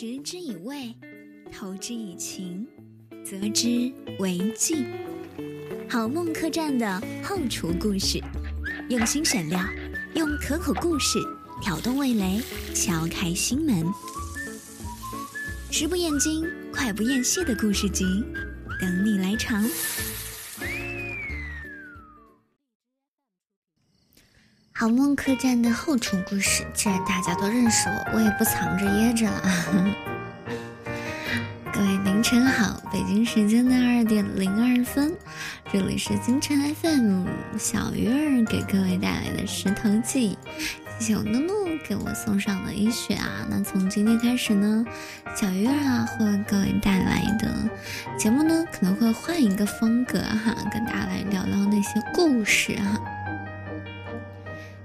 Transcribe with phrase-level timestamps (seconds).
[0.00, 0.96] 食之以味，
[1.52, 2.66] 投之以情，
[3.22, 4.86] 责之为敬。
[5.90, 8.18] 好梦客栈的后厨故事，
[8.88, 9.60] 用心选料，
[10.14, 11.18] 用可口故事
[11.60, 12.40] 挑动味蕾，
[12.74, 13.84] 敲开心门。
[15.70, 18.24] 食不厌精，快不厌细的故事集，
[18.80, 19.62] 等你来尝。
[24.80, 29.42] 好梦客栈的后厨故事，既然大家都认识我，我也不藏着掖着了。
[31.70, 35.14] 各位凌晨好，北京时间的二点零二分，
[35.70, 37.26] 这里是京城 FM，
[37.58, 40.38] 小鱼儿给各位带来的石头记，
[40.98, 43.46] 谢谢我露露给我送上的一雪啊。
[43.50, 44.82] 那从今天开始呢，
[45.36, 47.54] 小鱼儿啊会为各位带来的
[48.16, 52.98] 节目呢，可能会换一个风格哈，跟大家来聊聊那些故事哈。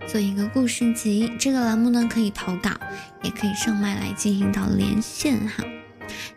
[0.07, 2.69] 做一个故事集，这个栏目呢可以投稿，
[3.23, 5.63] 也可以上麦来进行到连线哈。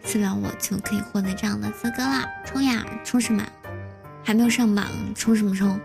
[0.03, 2.25] 私聊我就可以获得这样的资格啦！
[2.45, 3.45] 冲呀，冲什么？
[4.25, 5.79] 还没有上榜，冲什么冲？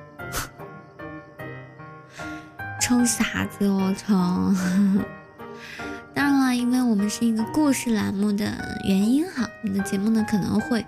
[2.82, 4.56] 冲啥子哦冲？
[6.16, 10.86] 当然了，因为我们是一个故事栏目的原因哈，我们的节目呢可能会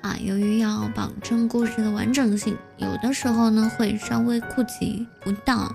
[0.00, 5.74] 啊，由于要保证故事的完整性，有的时候呢会稍微顾及不到。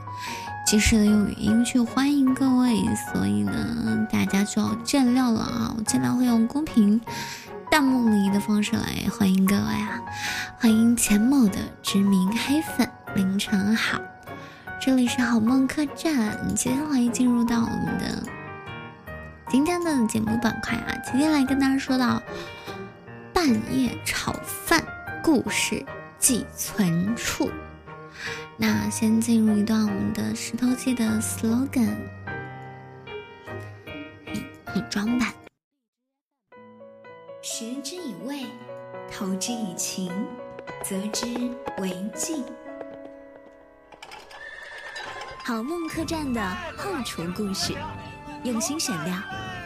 [0.71, 2.77] 及时的用语音去欢迎各位，
[3.11, 5.75] 所以呢，大家就要见谅了啊！
[5.77, 7.01] 我尽量会用公屏
[7.69, 10.01] 弹幕礼仪的方式来欢迎各位啊！
[10.57, 13.99] 欢迎钱某的知名黑粉，凌晨好，
[14.79, 18.23] 这里是好梦客栈，接下来进入到我们的
[19.49, 22.23] 今天的节目板块啊，今天来跟大家说到
[23.33, 23.45] 半
[23.77, 24.81] 夜炒饭
[25.21, 25.85] 故事
[26.17, 27.51] 寄存处。
[28.61, 31.97] 那先进入一段我们的石头记的 slogan，
[34.67, 35.33] 嘿，装版。
[37.41, 38.45] 食之以味，
[39.11, 40.11] 投之以情，
[40.83, 41.25] 择之
[41.79, 42.45] 为敬。
[45.43, 46.39] 好梦客栈的
[46.77, 47.73] 后厨故事，
[48.43, 49.17] 用心选料，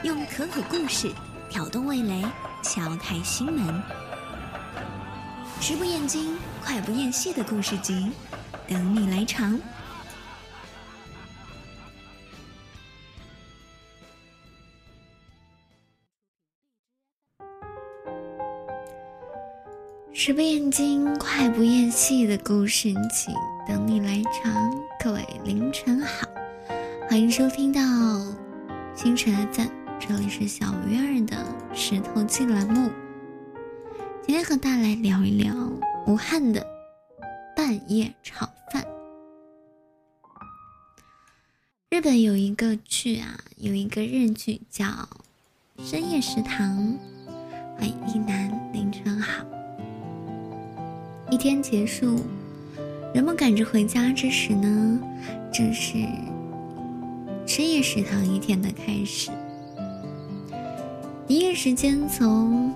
[0.03, 1.11] 用可口故事
[1.49, 2.23] 挑动味蕾，
[2.63, 3.83] 敲开心门。
[5.59, 8.13] 食不厌精，快不厌细的故事集。
[8.67, 9.59] 等你来尝。
[20.13, 23.35] 食不厌精，快不厌细的故事情，
[23.67, 24.73] 等你来尝。
[25.03, 26.27] 各位凌晨好，
[27.07, 27.81] 欢迎收听到
[28.95, 31.37] 星辰的赞这里是小鱼儿的
[31.75, 32.89] 石头记栏目。
[34.25, 35.53] 今天和大家来聊一聊
[36.07, 36.74] 武汉的。
[37.55, 38.85] 半夜炒饭。
[41.89, 44.85] 日本有一个剧啊，有一个日剧叫
[45.79, 46.77] 《深夜食堂》。
[47.77, 49.45] 欢迎一南凌晨好。
[51.31, 52.19] 一天结束，
[53.13, 54.99] 人们赶着回家之时呢，
[55.53, 55.93] 正是
[57.47, 59.31] 深夜食堂一天的开始。
[61.29, 62.73] 营业时间从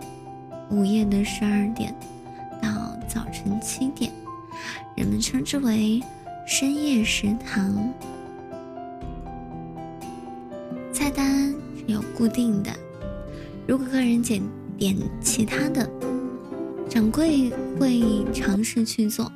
[0.72, 1.94] 午夜的十二点
[2.62, 4.10] 到早晨七点。
[5.00, 6.04] 人们称之为
[6.46, 7.94] 深夜食堂，
[10.92, 12.70] 菜单是有固定的。
[13.66, 14.44] 如果客人点
[14.78, 15.90] 点其他的，
[16.90, 17.50] 掌柜
[17.80, 19.32] 会尝试去做，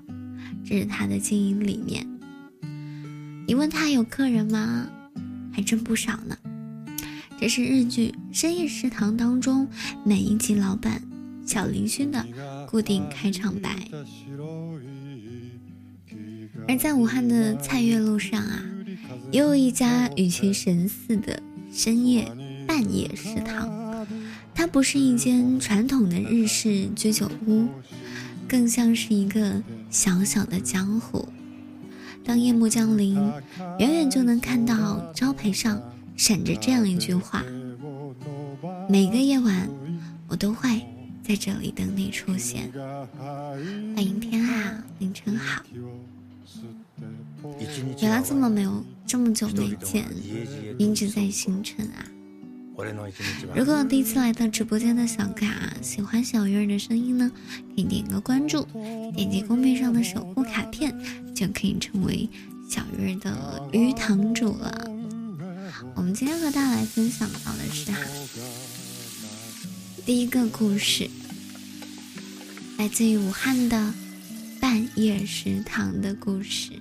[0.65, 2.05] 这是他的经营理念。
[3.47, 4.85] 你问他有客人吗？
[5.53, 6.37] 还真不少呢。
[7.39, 9.65] 这是日剧《深夜食堂》当中
[10.03, 11.01] 每一集老板
[11.45, 12.21] 小林勋的
[12.69, 13.87] 固定开场白。
[16.67, 18.63] 而在武汉的蔡月路上啊，
[19.31, 21.41] 也有一家与其神似的
[21.71, 22.31] 深夜
[22.67, 24.07] 半夜食堂。
[24.55, 27.67] 它不是一间传统的日式居酒屋，
[28.47, 31.27] 更像是一个小小的江湖。
[32.23, 33.15] 当夜幕降临，
[33.79, 35.81] 远远就能看到招牌上
[36.15, 37.43] 闪着这样一句话
[38.87, 39.67] ：“每个夜晚，
[40.27, 40.81] 我都会
[41.21, 42.71] 在这里等你出现。”
[43.95, 45.61] 欢迎天啊，凌晨好。
[48.01, 50.05] 原来这么没有这么久没见，
[50.77, 52.05] 一直在星辰啊！
[53.55, 57.31] 如果第一次来到直播间的小卡喜欢小鱼儿的声音呢，
[57.75, 58.65] 可以点个关注，
[59.15, 60.91] 点击公屏上的守护卡片，
[61.35, 62.27] 就可以成为
[62.69, 64.89] 小鱼儿的鱼堂主了。
[65.95, 67.99] 我们今天和大家来分享到的是哈，
[70.05, 71.09] 第一个故事，
[72.77, 73.93] 来自于武汉的
[74.62, 76.72] 半夜食堂的故事。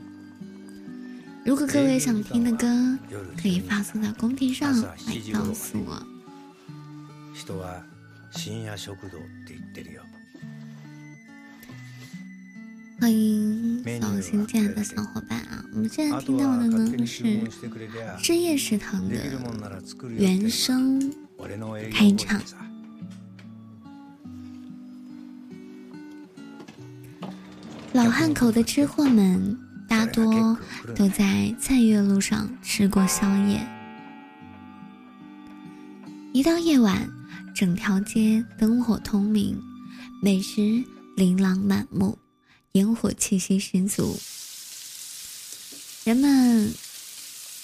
[1.45, 2.97] 如果各位想听的歌，
[3.41, 4.97] 可以发送到公屏上来
[5.33, 6.05] 告诉我。
[7.33, 7.81] 人は
[8.31, 10.01] 深夜食堂って言ってるよ。
[12.99, 15.63] 欢迎小新进来的小伙伴啊！
[15.71, 17.39] 我们现在听到的呢是
[18.17, 19.15] 深夜食堂的
[20.17, 20.99] 原声
[21.93, 22.41] 开场。
[27.92, 30.56] 老汉口的吃货们大多
[30.96, 33.60] 都在菜月路上吃过宵夜。
[36.32, 37.06] 一到夜晚，
[37.54, 39.60] 整条街灯火通明，
[40.22, 40.82] 美食
[41.16, 42.16] 琳琅满目。
[42.72, 44.18] 烟火气息十足，
[46.04, 46.72] 人们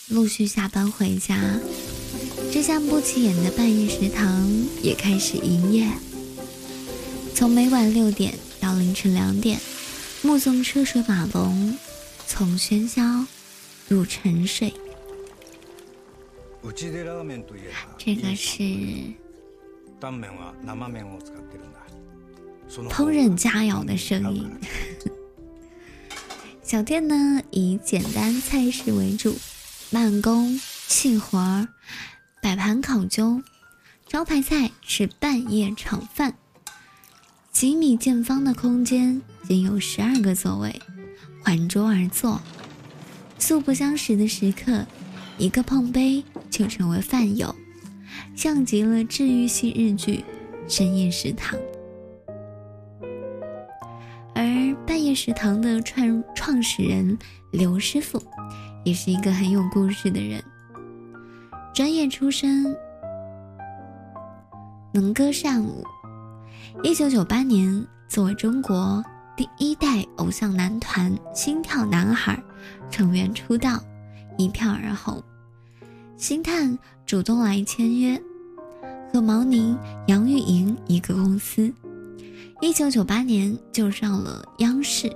[0.09, 1.41] 陆续下班回家，
[2.53, 4.47] 这家不起眼的半夜食堂
[4.83, 5.91] 也开始营业。
[7.35, 9.59] 从每晚六点到凌晨两点，
[10.29, 11.75] 目送车水马龙，
[12.27, 13.25] 从喧嚣
[13.89, 14.71] 入沉睡。
[17.97, 18.63] 这个是
[22.91, 24.51] 烹饪佳肴的声音。
[26.63, 29.35] 小店呢以简单菜式为主，
[29.89, 31.67] 慢工细活儿，
[32.43, 33.43] 摆盘考究。
[34.07, 36.37] 招牌菜是半夜炒饭。
[37.59, 40.81] 几米见方的空间，仅有十二个座位，
[41.43, 42.41] 环桌而坐。
[43.37, 44.87] 素不相识的食客，
[45.39, 47.53] 一个碰杯就成为饭友，
[48.37, 50.25] 像极了治愈系日剧
[50.73, 51.59] 《深夜食堂》。
[54.37, 57.19] 而半夜食堂的创创始人
[57.51, 58.23] 刘师傅，
[58.85, 60.41] 也是一个很有故事的人。
[61.75, 62.73] 专业出身，
[64.95, 65.85] 能歌善舞。
[66.85, 69.05] 一九九八年，作为中国
[69.37, 72.41] 第一代偶像男团心跳男孩
[72.89, 73.83] 成员出道，
[74.37, 75.21] 一票而红。
[76.17, 78.21] 星探主动来签约，
[79.13, 79.77] 和毛宁、
[80.07, 81.73] 杨钰莹一个公司。
[82.61, 85.11] 一九九八年就上了央视，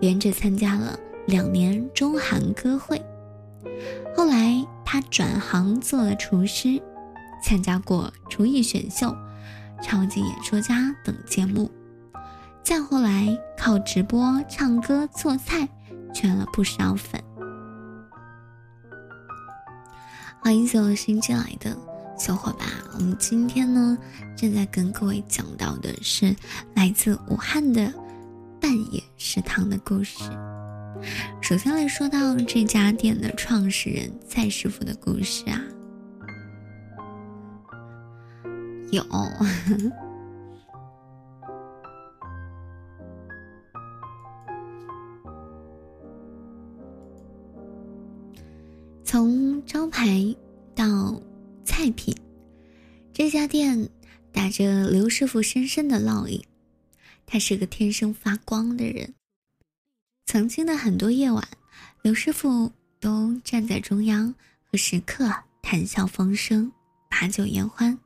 [0.00, 0.98] 连着参加了
[1.28, 3.00] 两年中韩歌会。
[4.16, 6.82] 后来他转行做了厨师，
[7.44, 9.14] 参加过厨艺选秀、
[9.82, 11.70] 超级演说家等节目。
[12.62, 15.68] 再后来靠直播唱歌做菜
[16.12, 17.22] 圈了不少粉。
[20.40, 21.76] 欢迎所有新进来的。
[22.18, 23.98] 小伙伴，我们今天呢
[24.34, 26.34] 正在跟各位讲到的是
[26.74, 27.92] 来自武汉的
[28.58, 30.24] 半夜食堂的故事。
[31.42, 35.60] 首先来说到这家店的创始人蔡师傅的故事啊，
[38.96, 39.04] 有，
[49.04, 50.34] 从招牌
[50.74, 51.22] 到。
[51.68, 52.14] 菜品，
[53.12, 53.90] 这家店
[54.32, 56.42] 打着刘师傅深深的烙印。
[57.26, 59.12] 他是个天生发光的人。
[60.24, 61.46] 曾经的很多夜晚，
[62.00, 64.34] 刘师傅都站在中央，
[64.64, 66.72] 和食客谈笑风生，
[67.10, 67.98] 把酒言欢，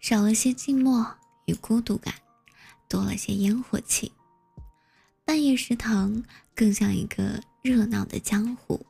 [0.00, 1.06] 少了些寂寞
[1.46, 2.14] 与孤独感，
[2.88, 4.12] 多了些烟火气。
[5.24, 6.22] 半夜食堂
[6.54, 8.84] 更像一个热闹的江湖。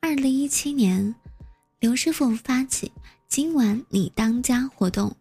[0.00, 1.14] 二零一七年。
[1.80, 2.92] 刘师傅发起
[3.26, 5.16] “今晚你当家”活动，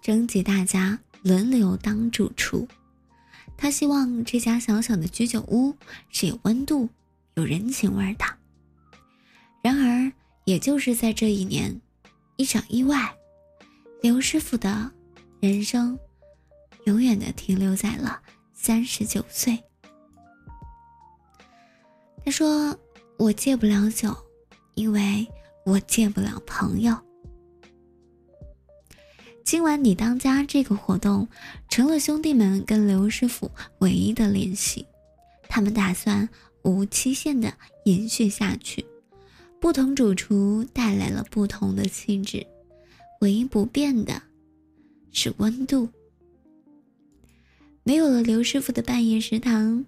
[0.00, 2.66] 征集大家轮流当主厨。
[3.58, 5.76] 他希望这家小小的居酒屋
[6.08, 6.88] 是有温度、
[7.34, 8.24] 有人情味的。
[9.60, 10.10] 然而，
[10.46, 11.78] 也就是在这一年，
[12.36, 13.14] 一场意外，
[14.00, 14.90] 刘师傅的
[15.40, 15.98] 人生
[16.84, 18.20] 永远的停留在了
[18.52, 19.58] 三十九岁。
[22.24, 22.78] 他说
[23.18, 24.16] ：“我戒不了酒，
[24.74, 25.26] 因为……”
[25.64, 26.96] 我戒不了朋友。
[29.44, 31.28] 今晚你当家这个活动，
[31.68, 33.50] 成了兄弟们跟刘师傅
[33.80, 34.86] 唯一的联系。
[35.46, 36.26] 他们打算
[36.62, 37.52] 无期限的
[37.84, 38.82] 延续下去。
[39.60, 42.46] 不同主厨带来了不同的气质，
[43.20, 44.22] 唯一不变的
[45.12, 45.88] 是温度。
[47.82, 49.84] 没有了刘师傅的半夜食堂，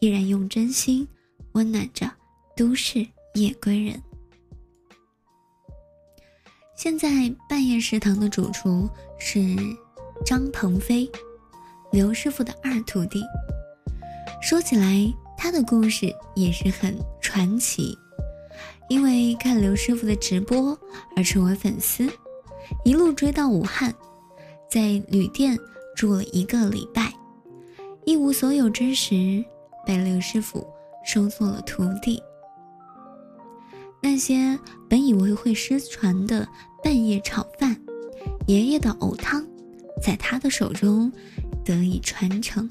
[0.00, 1.06] 依然用真心
[1.52, 2.10] 温暖着
[2.56, 4.00] 都市夜归人。
[6.76, 9.56] 现在半夜食堂的主厨是
[10.24, 11.10] 张鹏飞，
[11.92, 13.22] 刘师傅的二徒弟。
[14.40, 17.98] 说起来，他的故事也是很传奇。
[18.88, 20.76] 因为看刘师傅的直播
[21.14, 22.10] 而成为粉丝，
[22.84, 23.94] 一路追到武汉，
[24.70, 25.58] 在旅店
[25.96, 27.12] 住了一个礼拜，
[28.04, 29.44] 一无所有之时，
[29.86, 30.66] 被刘师傅
[31.04, 32.22] 收做了徒弟。
[34.02, 34.58] 那些
[34.88, 36.48] 本以为会失传的
[36.82, 37.76] 半夜炒饭，
[38.46, 39.46] 爷爷的藕汤，
[40.02, 41.12] 在他的手中
[41.64, 42.68] 得以传承。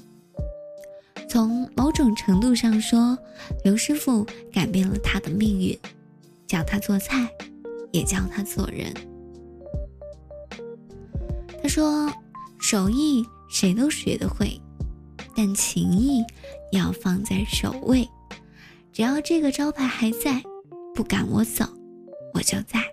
[1.28, 3.16] 从某种程度上说，
[3.62, 5.78] 刘师傅改变了他的命运，
[6.48, 7.30] 教他做菜，
[7.92, 8.92] 也教他做人。
[11.70, 12.12] 说
[12.58, 14.60] ：“手艺谁都学得会，
[15.36, 16.20] 但情谊
[16.72, 18.08] 要放在首位。
[18.92, 20.42] 只要这个招牌还在，
[20.96, 21.64] 不赶我走，
[22.34, 22.92] 我就在。”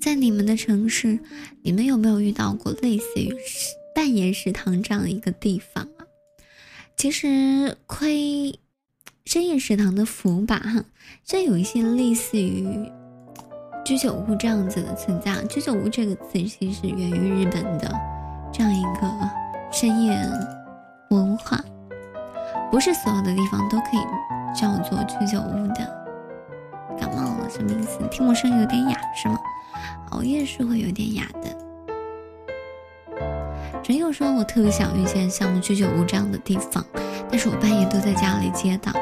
[0.00, 1.18] 在你们的城市，
[1.62, 3.34] 你们有没有遇到过类似于？
[3.96, 6.06] 半夜食堂这样的一个地方啊，
[6.96, 8.56] 其实亏
[9.24, 10.84] 深夜食堂的福吧哈，
[11.24, 12.88] 这有一些类似于
[13.84, 15.34] 居酒屋这样子的存在。
[15.44, 17.92] 居酒屋这个词其实源于日本的
[18.52, 19.10] 这样一个
[19.70, 20.18] 深夜
[21.08, 21.60] 文化，
[22.70, 24.00] 不是所有的地方都可以
[24.54, 26.02] 叫做居酒屋的。
[27.00, 27.98] 感冒了什么意思？
[28.10, 29.38] 听我声音有点哑是吗？
[30.10, 31.50] 熬夜是会有点哑的。
[33.82, 36.84] 只有说我特别想遇见像居酒屋这样的地方，
[37.28, 38.94] 但是我半夜都在家里接档。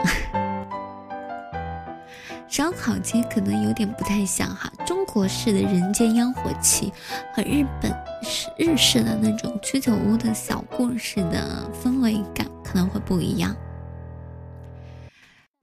[2.51, 6.93] 烧烤街可能有点不太像哈，中国式的人间烟火气
[7.33, 7.91] 和日本
[8.23, 13.57] 式日式的那种居酒屋的小故事的氛围感可能会不一样。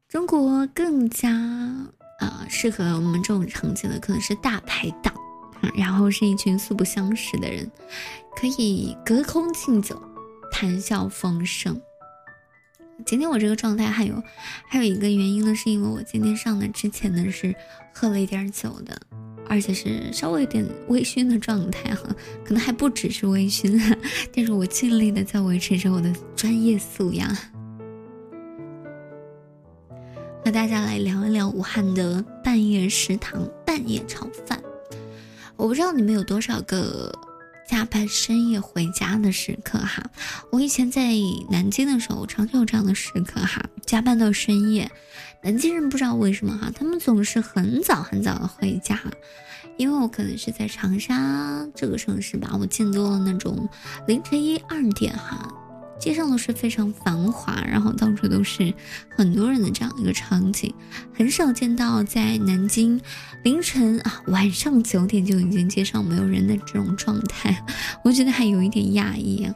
[0.07, 1.29] 中国更加
[2.19, 5.13] 啊适合我们这种场景的可能是大排档。
[5.75, 7.69] 然后是一群素不相识的人，
[8.39, 9.99] 可以隔空敬酒，
[10.51, 11.79] 谈笑风生。
[13.05, 14.21] 今天我这个状态还有
[14.67, 17.55] 还有一个原因呢，是因为我今天上的之前呢是
[17.93, 18.99] 喝了一点酒的，
[19.47, 22.03] 而且是稍微有点微醺的状态哈，
[22.43, 23.97] 可能还不只是微醺，
[24.35, 27.29] 但是我尽力的在维持着我的专业素养，
[30.43, 34.61] 和大家来聊一聊武汉的半夜食堂半夜炒饭。
[35.55, 37.11] 我不知道你们有多少个
[37.67, 40.09] 加班深夜回家的时刻哈。
[40.51, 41.11] 我以前在
[41.51, 44.89] 南京的时候，常常有这样的时刻哈，加班到深夜。
[45.43, 48.99] 南京人不知道为什么哈，他们总是很早很早的回家，
[49.77, 53.69] 因为我可能是在长沙这个城市吧，我见多了那种
[54.07, 55.47] 凌晨一二点哈。
[55.99, 58.73] 街上都是非常繁华，然后到处都是
[59.09, 60.73] 很多人的这样一个场景，
[61.13, 62.99] 很少见到在南京
[63.43, 67.63] 凌晨啊晚上九点就已经街上没有人的这种状态，
[68.03, 69.53] 我觉得还有一点讶异啊。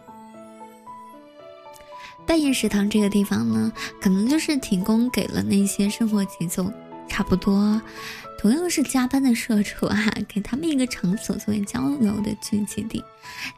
[2.28, 3.72] 半夜食堂这个地方呢，
[4.02, 6.72] 可能就是提供给了那些生活节奏
[7.08, 7.82] 差不多。
[8.42, 13.04] 同样是加班的社畜哈，给他们一个场所作为交流的聚集地。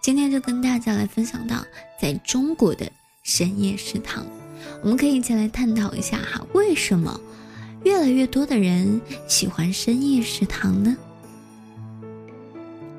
[0.02, 1.66] 今天就跟大家来分享到，
[1.98, 2.92] 在中国的
[3.24, 4.26] 深夜食堂，
[4.82, 7.18] 我们可以一起来探讨一下哈，为什么
[7.86, 10.98] 越来越多的人喜欢深夜食堂呢？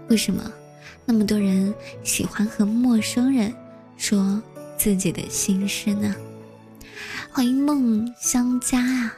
[0.09, 0.51] 为什么
[1.05, 3.53] 那么多人喜欢和陌生人
[3.99, 4.43] 说
[4.79, 6.17] 自己的心事呢？
[7.31, 9.15] 欢迎梦香家啊，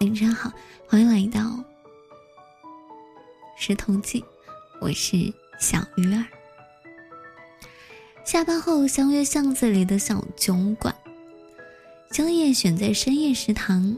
[0.00, 0.52] 晚上好，
[0.88, 1.62] 欢迎来到。
[3.64, 4.24] 石头记，
[4.80, 6.24] 我是小鱼儿。
[8.24, 10.92] 下班后相约巷子里的小酒馆，
[12.10, 13.96] 宵夜选在深夜食堂。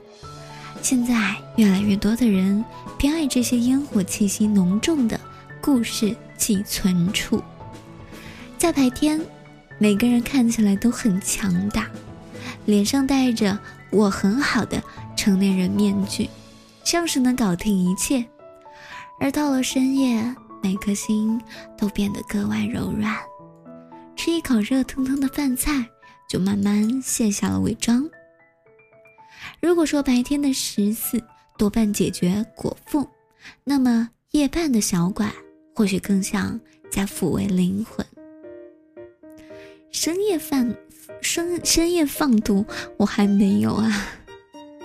[0.82, 2.62] 现在越来越多的人
[2.98, 5.18] 偏爱这些烟火气息浓重的
[5.62, 7.42] 故事寄存处。
[8.58, 9.18] 在白天，
[9.78, 11.88] 每个人看起来都很强大，
[12.66, 14.82] 脸上戴着“我很好”的
[15.16, 16.28] 成年人面具，
[16.84, 18.26] 像是能搞定一切。
[19.18, 20.22] 而到了深夜，
[20.62, 21.40] 每颗心
[21.78, 23.16] 都变得格外柔软。
[24.16, 25.84] 吃一口热腾腾的饭菜，
[26.28, 28.08] 就慢慢卸下了伪装。
[29.60, 31.22] 如果说白天的食肆
[31.58, 33.06] 多半解决果腹，
[33.62, 35.32] 那么夜半的小馆
[35.74, 36.58] 或许更像
[36.90, 38.04] 在抚慰灵魂。
[39.90, 40.74] 深夜饭，
[41.20, 42.64] 深深夜放毒，
[42.96, 44.06] 我还没有啊。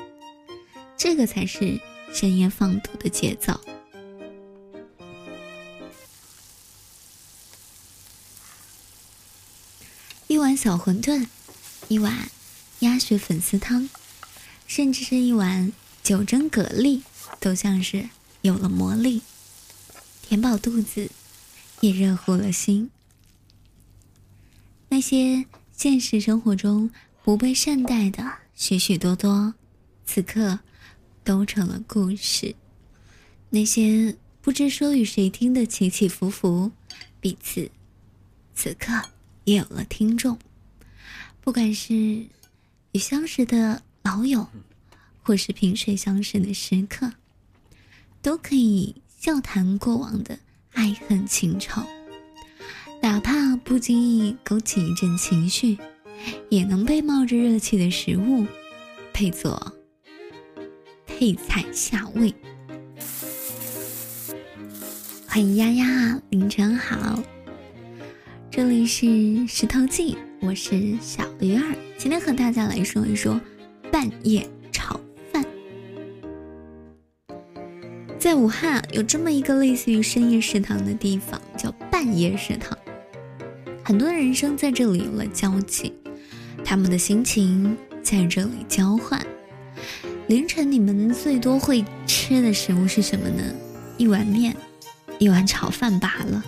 [0.98, 1.80] 这个才是
[2.12, 3.60] 深夜放毒的节奏。
[10.40, 11.28] 一碗小馄饨，
[11.90, 12.32] 一碗
[12.80, 13.90] 鸭血粉丝汤，
[14.68, 17.02] 甚至是一碗九蒸蛤蜊，
[17.42, 18.08] 都像是
[18.42, 19.22] 有了魔力，
[20.22, 21.12] 填饱肚子，
[21.82, 22.90] 也热乎了心。
[24.88, 26.90] 那些现实生活中
[27.22, 28.24] 不被善待的
[28.56, 29.54] 许许多多，
[30.06, 30.60] 此刻
[31.26, 32.56] 都成了故事。
[33.50, 36.72] 那些不知说与谁听的起起伏伏，
[37.20, 37.70] 彼此
[38.56, 39.10] 此刻。
[39.50, 40.38] 也有了听众，
[41.42, 44.48] 不管是与相识的老友，
[45.24, 47.14] 或是萍水相识的时刻，
[48.22, 50.38] 都可以笑谈过往的
[50.74, 51.82] 爱恨情仇，
[53.02, 55.80] 哪怕不经意勾起一阵情绪，
[56.50, 58.46] 也能被冒着热气的食物
[59.12, 59.76] 配作
[61.08, 62.32] 配菜下味。
[65.28, 67.20] 欢迎丫丫，凌晨好，
[68.52, 73.40] 这里是石头记，我是小鱼儿，今天和大家来说一说
[73.92, 75.00] 半夜炒
[75.32, 75.46] 饭。
[78.18, 82.76] 在武汉有这么一个类似于深夜食堂的地方，叫半夜食堂，
[83.84, 85.94] 很多人生在这里有了交集，
[86.66, 89.24] 他们的心情在这里交换。
[90.26, 93.44] 凌晨你们最多会吃的食物是什么呢？
[93.98, 94.56] 一碗面。
[95.20, 96.44] 一碗炒饭罢了。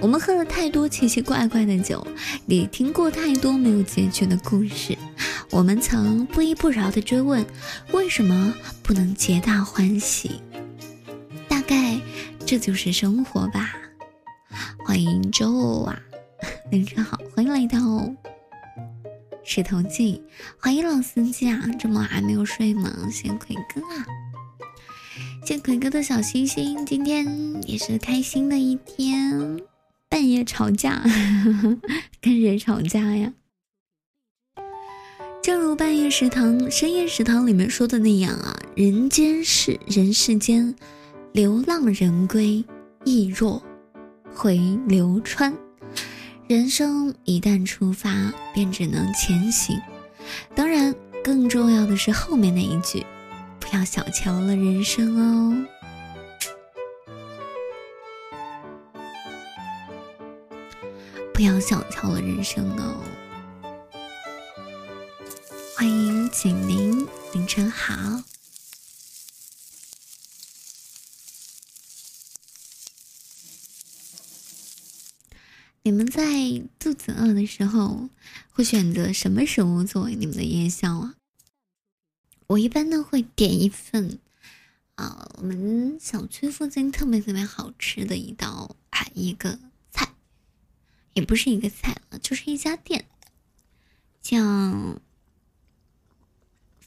[0.00, 2.06] 我们喝了太多奇奇怪怪的酒，
[2.46, 4.96] 也听过太多没有结局的故事。
[5.50, 7.44] 我们曾不依不饶地追问：
[7.92, 10.40] 为什么不能皆大欢喜？
[11.48, 12.00] 大概
[12.46, 13.74] 这就是生活吧。
[14.84, 16.00] 欢迎周啊，
[16.70, 17.78] 凌晨好，欢迎来到
[19.42, 20.22] 石头记，
[20.58, 22.90] 欢迎老司机啊，这么晚还没有睡吗？
[23.10, 24.06] 谢奎哥啊。
[25.44, 27.26] 谢奎哥的小星星，今天
[27.66, 29.58] 也是开心的一天。
[30.08, 31.02] 半夜吵架，
[32.20, 33.32] 跟谁吵架呀？
[35.42, 40.74] 正如半夜食堂、深夜食堂里面说的那样啊，人间事，人世间，
[41.32, 42.64] 流浪人归，
[43.04, 43.62] 亦若
[44.34, 45.54] 回流川。
[46.48, 49.78] 人生一旦出发，便只能前行。
[50.54, 53.04] 当然，更重要的是后面那一句。
[53.60, 55.66] 不要小瞧了人生哦！
[61.38, 63.00] 不要小瞧了人生哦！
[65.76, 68.24] 欢迎景宁，凌晨好。
[75.84, 78.08] 你们在肚子饿的时候，
[78.50, 81.14] 会选择什么食物作为你们的夜宵啊？
[82.48, 84.18] 我一般呢会点一份，
[84.96, 89.60] 啊，我们小区附近特别特别好吃的一道啊一个，
[91.18, 93.04] 也不是一个菜了，就是一家店，
[94.22, 94.38] 叫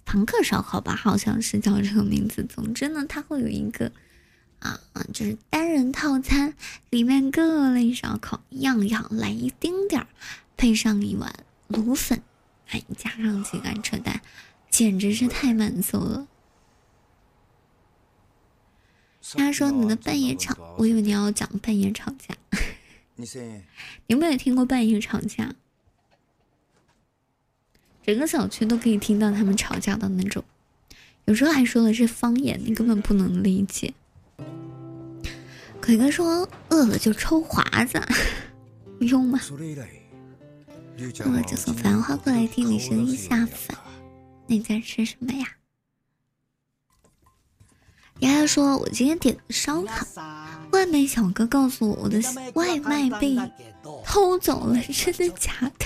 [0.06, 2.46] 朋克烧烤吧，好像是叫这个名字。
[2.46, 3.92] 总之呢，它会有一个
[4.60, 4.80] 啊，
[5.14, 6.56] 就是单人套餐，
[6.90, 10.08] 里面各类烧烤样样来一丁点儿，
[10.56, 12.24] 配上一碗卤粉，
[12.68, 14.22] 哎，加上几个扯蛋。
[14.70, 16.26] 简直是太满足了！
[19.34, 22.34] 他说你的半夜吵，我以为你要讲半夜吵架。
[23.22, 23.64] 你
[24.08, 25.54] 有没有听过半夜吵架？
[28.04, 30.44] 整个小区都可以听到他们吵架的那种，
[31.26, 33.94] 有时候还说的是方言，你根本不能理解。
[35.80, 38.02] 鬼哥说饿了就抽华子，
[39.02, 39.40] 用吗？
[41.20, 43.78] 饿了就送繁花过来听你声音下饭。
[44.48, 45.48] 你在吃什么呀？
[48.22, 50.06] 丫丫说：“我今天点的烧烤，
[50.72, 52.22] 外卖小哥告诉我，我的
[52.54, 53.38] 外卖被
[54.04, 55.86] 偷走了，真的假的？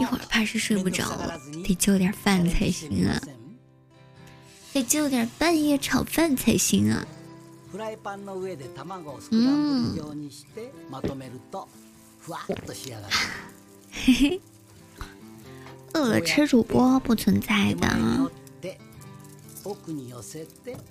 [0.00, 3.20] 一会儿怕是睡不着了，得就点饭才行啊，
[4.72, 7.06] 得就点半夜炒饭才行啊。”
[9.30, 9.96] 嗯，
[13.92, 14.40] 嘿嘿。
[15.94, 18.30] 饿了吃主播不存在的，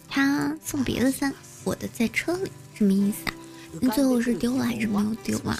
[0.07, 3.33] 他送别的三，我的在车里，什么意思啊？
[3.81, 5.57] 那最后是丢了还是没有丢啊？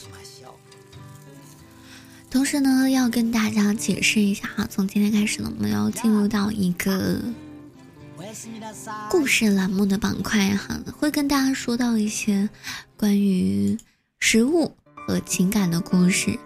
[2.29, 7.21] 同时呢，要跟大家解释一下哈，从今天开始呢，我们要进入到一个
[9.09, 12.49] 故事栏目的板块哈，会跟大家说到一些
[12.95, 13.77] 关于
[14.19, 14.75] 食物。
[15.07, 16.37] 和情感的故事，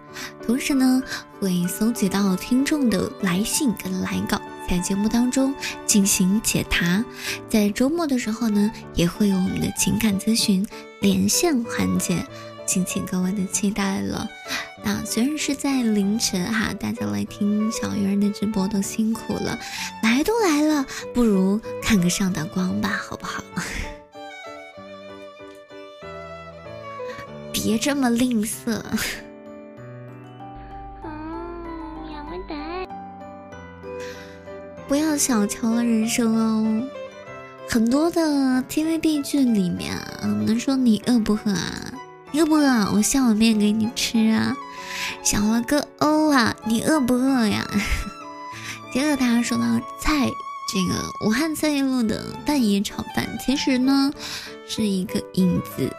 [0.46, 1.02] 同时呢，
[1.38, 5.54] 会搜集到听众的来信跟来稿，在节目当中
[5.86, 7.04] 进行解答。
[7.48, 10.66] 在周末的时候呢，也会有我们的情感咨询
[11.00, 12.24] 连线环节，
[12.66, 14.28] 敬请各位的期待了。
[14.84, 19.58] 那虽然是在凌晨哈，大家来听小鱼儿的直播都辛苦了，
[20.02, 23.42] 来都来了，不如看个上档光吧，好不好？
[27.52, 28.82] 别这么吝啬，
[34.86, 36.88] 不要小瞧了人生哦。
[37.68, 41.92] 很多的 TVB 剧里面啊，能说你饿不饿啊？
[42.34, 42.92] 饿不饿？
[42.92, 44.56] 我下碗面给你吃啊。
[45.22, 47.66] 小了个欧啊，你饿不饿呀？
[48.92, 49.64] 接着大家说到
[49.98, 50.28] 菜
[50.72, 54.12] 这个武汉三一路的蛋液炒饭，其实呢
[54.68, 55.90] 是一个引子，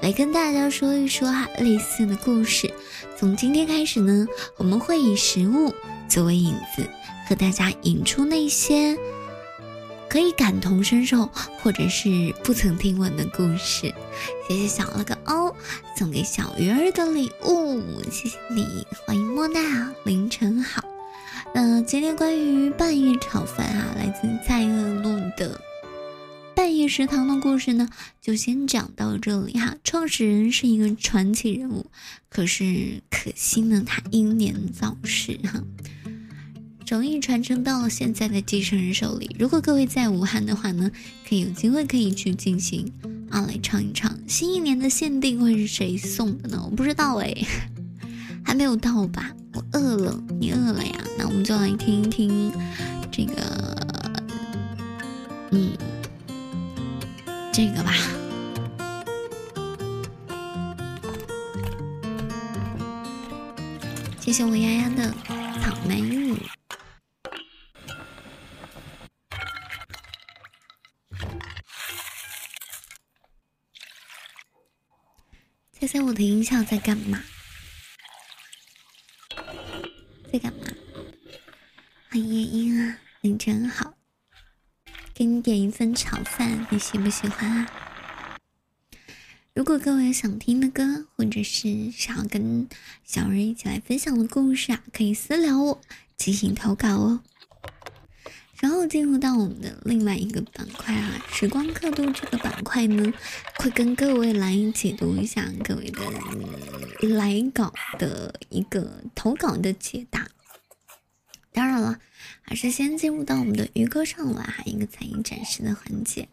[0.00, 2.72] 来跟大家说一说哈类似的故事。
[3.18, 4.26] 从今天开始呢，
[4.56, 5.74] 我们会以食物
[6.08, 6.88] 作为引子，
[7.30, 8.98] 和大家引出那些
[10.08, 11.30] 可以感同身受
[11.62, 13.94] 或者是不曾听闻的故事。
[14.48, 15.54] 谢谢小了个哦，
[15.96, 20.82] 送给小鱼儿的礼物，谢谢你，欢迎莫娜，凌晨好。
[21.54, 25.60] 那今天关于半夜炒饭啊，来自蔡锷路的
[26.56, 27.88] 半夜食堂的故事呢，
[28.20, 29.76] 就先讲到这里哈。
[29.84, 31.86] 创始人是一个传奇人物，
[32.28, 35.62] 可是可惜呢，他英年早逝哈。
[36.90, 39.36] 手艺传承到了现在的继承人手里。
[39.38, 40.90] 如果各位在武汉的话呢，
[41.24, 42.92] 可以有机会可以去进行
[43.30, 44.12] 啊，来尝一尝。
[44.26, 46.60] 新一年的限定会是谁送的呢？
[46.68, 47.32] 我不知道哎，
[48.44, 49.30] 还没有到吧？
[49.52, 50.94] 我饿了，你饿了呀？
[51.16, 52.50] 那我们就来听一听
[53.08, 53.86] 这个，
[55.52, 55.70] 嗯，
[57.52, 57.94] 这个吧。
[64.18, 65.14] 谢谢我丫丫的
[65.62, 66.02] 草莓
[75.92, 76.00] 在。
[76.00, 77.20] 我的音效在干嘛？
[80.32, 80.64] 在干嘛？
[82.08, 83.94] 欢迎夜莺啊，你真好。
[85.12, 88.38] 给你点一份炒饭，你喜不喜欢啊？
[89.52, 92.68] 如果各位想听的歌，或者是想要跟
[93.04, 95.80] 小人一起来分享的故事啊，可以私聊我
[96.16, 97.20] 进行投稿哦。
[98.60, 103.12] 然后进入到我们的另外一个板块啊，时光刻度这个板块呢，
[103.56, 106.00] 会跟各位来解读一下各位的
[107.08, 110.28] 来稿的一个投稿的解答。
[111.52, 111.98] 当然了，
[112.42, 116.28] 还是先进入到我们的鱼歌唱晚，还有一个才艺展示的环节。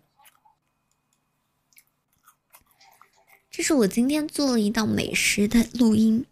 [3.49, 6.25] 这是我今天做了一道美食的录音，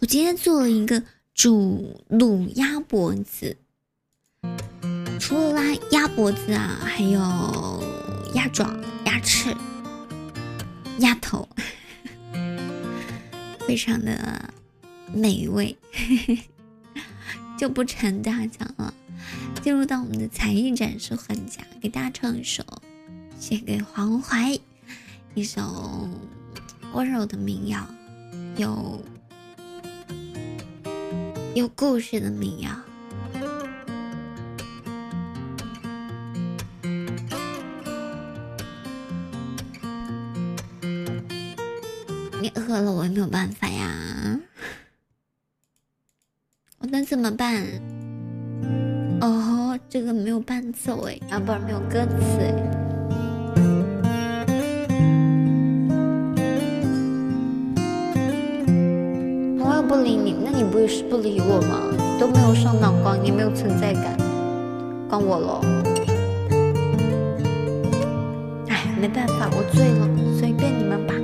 [0.00, 1.02] 我今天做了一个
[1.34, 3.56] 煮卤鸭脖子。
[5.20, 7.20] 除了拉鸭脖子啊，还有
[8.34, 9.54] 鸭爪、鸭翅、
[10.98, 11.46] 鸭头，
[13.68, 14.52] 非常的
[15.12, 15.76] 美味，
[17.58, 18.92] 就不陈大讲了。
[19.62, 22.64] 进入到我们的才艺展示环节，给大家唱一首
[23.38, 24.58] 献给黄淮，
[25.34, 26.08] 一首
[26.94, 27.86] 温柔的民谣，
[28.56, 29.04] 有
[31.54, 32.70] 有故事的民谣。
[42.70, 44.38] 你饿了，我也没有办法呀。
[46.78, 47.66] 我能怎么办？
[49.20, 52.54] 哦，这个没有伴奏哎，啊，不是没有歌词哎。
[59.58, 61.90] 我又不理你，那你不是不理我吗？
[62.20, 64.16] 都没有上脑光，也没有存在感，
[65.08, 65.60] 怪我喽。
[68.68, 71.14] 哎，没办法，我醉了，随便你们吧。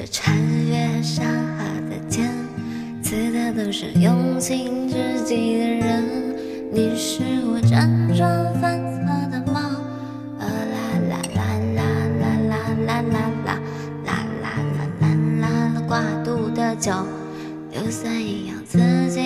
[0.00, 0.34] 这穿
[0.64, 1.26] 越山
[1.58, 2.26] 河的箭，
[3.02, 6.02] 刺的都是用情至极的人。
[6.72, 9.54] 你是我辗转反侧的梦，
[10.38, 11.44] 啦啦啦啦
[11.76, 11.84] 啦
[12.16, 13.60] 啦啦啦啦啦啦
[14.06, 14.10] 啦啦
[15.02, 15.04] 啦
[15.42, 15.44] 啦，
[15.86, 16.90] 挂肚的酒，
[17.70, 18.78] 就算一样刺
[19.10, 19.20] 激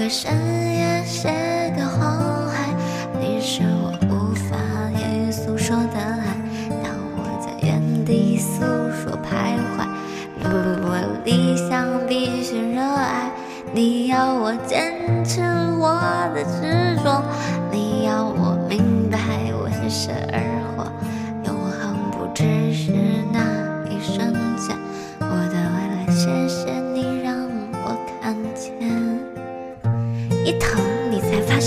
[0.00, 1.28] 个深夜写
[1.76, 2.00] 个红
[2.48, 2.74] 海，
[3.20, 4.56] 你是我无法
[4.98, 6.24] 言语诉说的爱。
[6.82, 8.62] 当我在原地诉
[8.94, 9.86] 说徘徊，
[10.42, 10.94] 不不不，
[11.26, 13.30] 理想必须热爱。
[13.74, 15.42] 你要我坚持
[15.78, 16.00] 我
[16.34, 17.22] 的执着，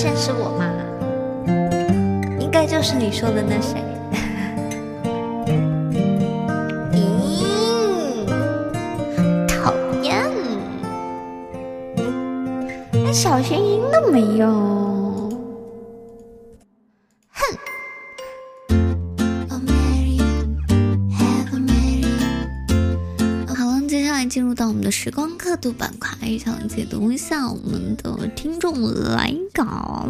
[0.03, 0.69] 认识我吗？
[2.37, 3.81] 应该就是你说的那谁。
[6.91, 7.45] 咦，
[9.47, 10.29] 讨厌，
[12.91, 14.82] 连小心音都没有。
[25.53, 28.81] 时光刻度板块，想解读一下我们的听众
[29.13, 30.09] 来稿。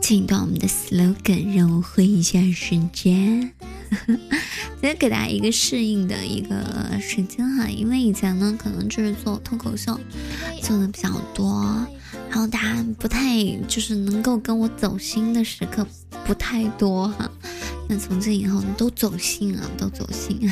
[0.00, 3.52] 进到我们的 slogan，让我回一下时间。
[4.80, 6.56] 其实给大家一个适应的一个
[7.00, 9.98] 时间哈，因为以前呢，可能就是做脱口秀
[10.60, 11.86] 做的比较多，
[12.28, 15.86] 然后大家不太就是能够跟我走心的时刻
[16.24, 17.30] 不太多哈。
[17.88, 20.50] 那从今以后都走心啊，都走心。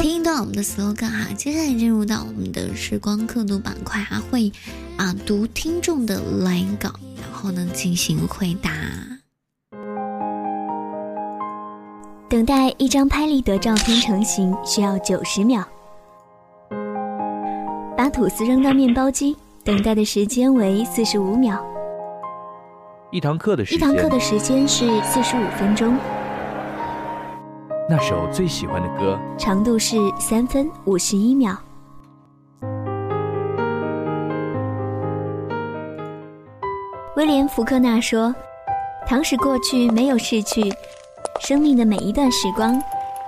[0.00, 4.50] 听一段我们的 slogan 哈，接下来进入到我们的时光刻度板块啊，会
[4.96, 8.70] 啊读听众的来稿，然后呢进行回答。
[12.28, 15.62] 等待一张拍立得照片成型需要九十秒。
[17.96, 21.62] 把吐司扔到面包机，等待的时间为四十五秒。
[23.10, 25.96] 一堂课的时间，一堂课的时间是四十五分钟，
[27.94, 31.54] 那首最喜欢的歌，长度是三分五十一秒。
[37.16, 38.34] 威廉·福克纳说
[39.06, 40.72] ：“倘使过去没有逝去，
[41.42, 42.82] 生命的每一段时光，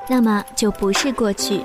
[0.09, 1.61] 那么就不是过去。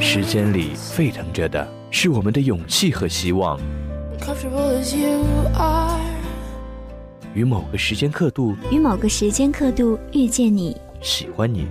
[0.00, 3.60] 时间里沸腾着的是我们的勇气和希望。
[7.32, 11.64] 与某个时间刻度，与某个时间刻度遇见你，喜欢你；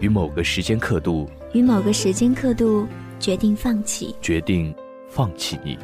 [0.00, 2.88] 与某个时间刻度，与某个时间刻度
[3.20, 4.74] 决定放弃，决定
[5.08, 5.78] 放弃你。”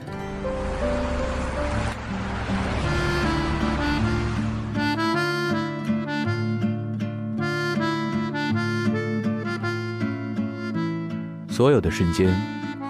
[11.48, 12.34] 所有的瞬间，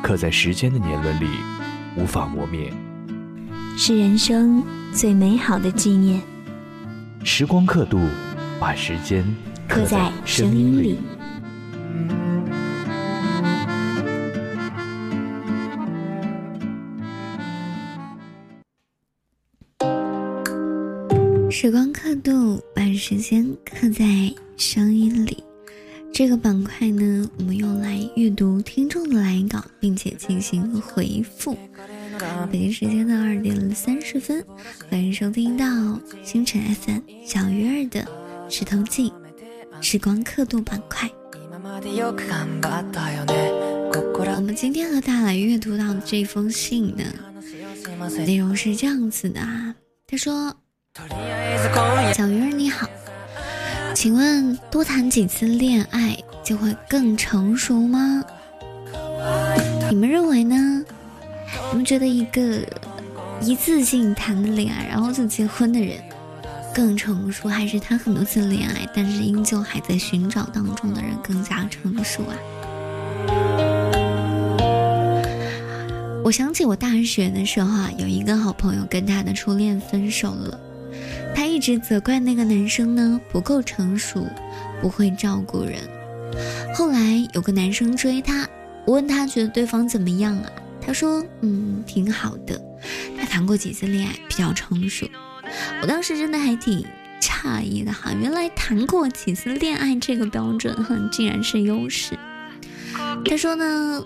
[0.03, 1.27] 刻在时间的年轮里，
[1.99, 2.73] 无法磨灭，
[3.77, 6.21] 是人生最美好的纪念。
[7.25, 7.99] 时光刻度，
[8.61, 9.25] 把时间
[9.69, 10.99] 刻在声音里。
[21.51, 24.05] 时光刻度，把时间刻在
[24.57, 25.43] 声音里。
[26.15, 31.57] 这个板块呢，我们用来阅读听众的来稿，并且进行回复。
[32.51, 34.45] 北京时间的二点三十分，
[34.91, 35.65] 欢迎收听到
[36.23, 38.07] 星辰 FM 小鱼儿的
[38.51, 39.11] 石头记
[39.81, 41.11] 时光刻度板块。
[44.35, 47.05] 我们今天和大家来阅读到的这封信呢，
[48.27, 49.75] 内容是这样子的啊，
[50.07, 50.55] 他说。
[52.15, 52.87] 小鱼儿你好，
[53.95, 58.25] 请问多谈几次恋爱就会更成熟吗？
[59.91, 60.83] 你们认为呢？
[61.71, 62.61] 你们觉得一个
[63.41, 65.99] 一次性谈的恋爱然后就结婚的人
[66.75, 72.35] 更成熟，还是谈很多次恋爱但是依旧还在寻找当中的人更加成熟啊？
[76.25, 80.59] 我想起我大学的时候啊，有一个好朋友跟他的初恋分手了。
[81.35, 84.27] 他一直责怪那个男生呢不够成熟，
[84.81, 85.79] 不会照顾人。
[86.75, 88.49] 后来有个男生追她，
[88.87, 90.51] 我问他觉得对方怎么样啊？
[90.81, 92.61] 他说嗯挺好的，
[93.19, 95.07] 他谈过几次恋爱，比较成熟。
[95.81, 96.85] 我当时真的还挺
[97.21, 102.19] 诧异的哈，原来谈过几次恋爱这个标准哼竟然是优势。
[103.25, 104.05] 他说呢，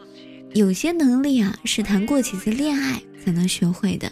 [0.53, 4.11] 有些能力啊是谈过几次恋爱才能学会的。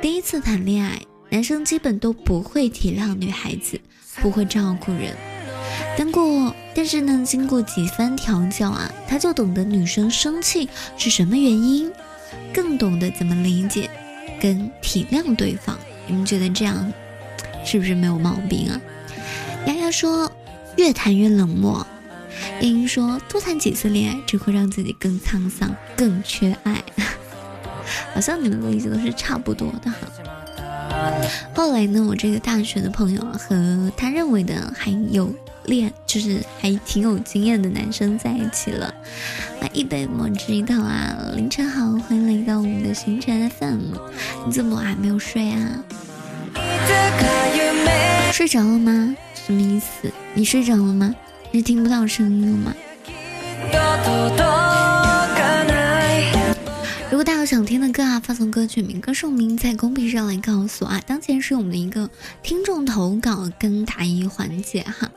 [0.00, 1.00] 第一次谈恋爱，
[1.32, 3.80] 男生基本都不会体谅女孩子，
[4.20, 5.16] 不会照顾人。
[5.96, 10.68] 但过，但是呢，经过几番调教啊，他就懂得女生生气
[10.98, 11.90] 是什么原因，
[12.52, 13.88] 更懂得怎么理解
[14.42, 15.78] 跟体谅对方。
[16.06, 16.92] 你们觉得这样
[17.64, 18.78] 是不是没有毛病啊？
[19.66, 20.30] 丫丫说，
[20.76, 21.86] 越谈越冷漠。
[22.60, 26.82] 叶英说，多谈几次恋爱只会让自己更沧桑，更缺爱。
[28.12, 29.96] 好像你们的意思都是差不多的哈。
[31.54, 35.32] 后来呢，我这个大学的朋友和他认为的还有
[35.64, 38.92] 恋，就是还挺有经验的男生在一起了。
[39.60, 41.14] 来一杯魔汁一道啊！
[41.36, 43.96] 凌晨好，欢迎来到我们的星辰 FM。
[44.46, 45.84] 你怎么还没有睡啊？
[48.32, 49.14] 睡着了吗？
[49.34, 50.10] 什么意思？
[50.34, 51.14] 你睡着了吗？
[51.50, 52.74] 你听不到声音了吗？
[57.24, 61.00] 大家有想听的歌啊，发送歌曲名、歌手名在公屏上来告诉我啊。
[61.06, 62.10] 当前是我们的一个
[62.42, 65.08] 听众投稿跟答疑环节哈。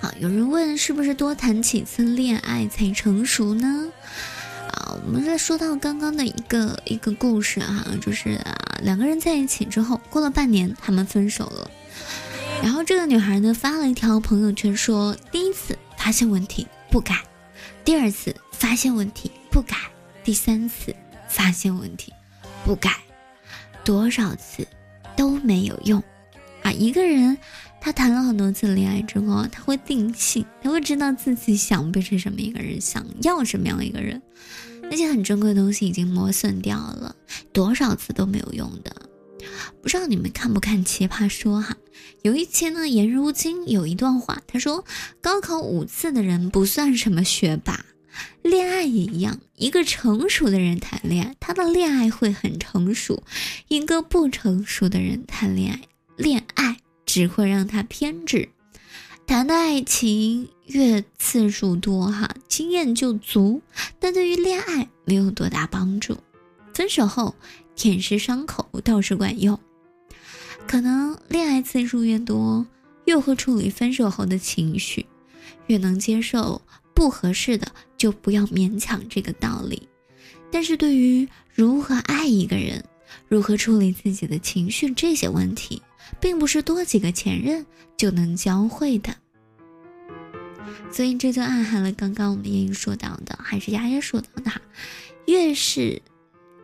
[0.00, 3.92] 好，有人问是不是多谈几次恋爱才成熟呢？
[4.72, 11.70] 啊，我们在说到刚刚的一个一个故事哈，就是啊两个人在一起之后，过了半年他们分手了。
[12.62, 17.22] 然后这个女孩呢发了一条朋友圈说：第一次发现问题不改，
[17.84, 19.76] 第二次发现问题不改，
[20.24, 20.96] 第三次。
[21.36, 22.14] 发现问题，
[22.64, 22.96] 不改，
[23.84, 24.66] 多少次
[25.14, 26.02] 都没有用
[26.62, 26.72] 啊！
[26.72, 27.36] 一个人
[27.78, 34.22] 他谈了很多次恋爱之后，他会定性，他会知道自己想变成什么一个人，想要什么样的一个人。
[34.84, 37.14] 那些很珍贵的东西已经磨损掉了，
[37.52, 38.96] 多少次都没有用的。
[39.82, 41.76] 不知道你们看不看《奇葩说》哈？
[42.22, 44.86] 有一期呢，颜如晶有一段话，他说
[45.20, 47.84] ：“高考五次的人不算什么学霸。”
[48.42, 53.22] 恋爱也一样，一个成熟的人谈恋爱，他的恋爱会很成熟；
[53.68, 55.80] 一个不成熟的人谈恋爱，
[56.16, 58.48] 恋爱只会让他偏执。
[59.26, 63.60] 谈的爱情越次数多，哈，经验就足，
[63.98, 66.16] 但对于恋爱没有多大帮助。
[66.72, 67.34] 分手后
[67.74, 69.58] 舔舐伤口倒是管用，
[70.68, 72.64] 可能恋爱次数越多，
[73.06, 75.06] 越会处理分手后的情绪，
[75.66, 76.62] 越能接受。
[76.96, 79.86] 不合适的就不要勉强这个道理，
[80.50, 82.82] 但是对于如何爱一个人，
[83.28, 85.82] 如何处理自己的情绪这些问题，
[86.18, 87.66] 并不是多几个前任
[87.98, 89.14] 就能教会的。
[90.90, 94.58] 所以这就暗含了刚刚我们燕英说到的，还是丫丫说到的哈，
[95.26, 96.00] 越是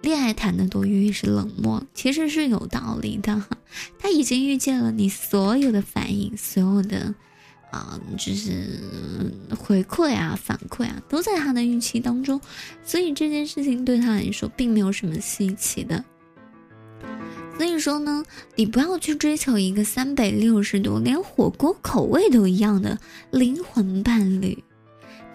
[0.01, 3.59] 恋爱谈的多，越是冷漠，其实是有道理的哈。
[3.99, 7.15] 他已经预见了你所有的反应，所有的。
[7.73, 8.79] 啊，就是
[9.59, 12.39] 回馈啊，反馈啊，都在他的预期当中，
[12.85, 16.05] 所以这件事情对他来说并没有什么稀奇的。
[17.57, 18.23] 所以说呢，
[18.57, 22.99] 你不要去追求一个三百六十度连火锅口味都一样的
[23.31, 24.63] 灵魂伴侣，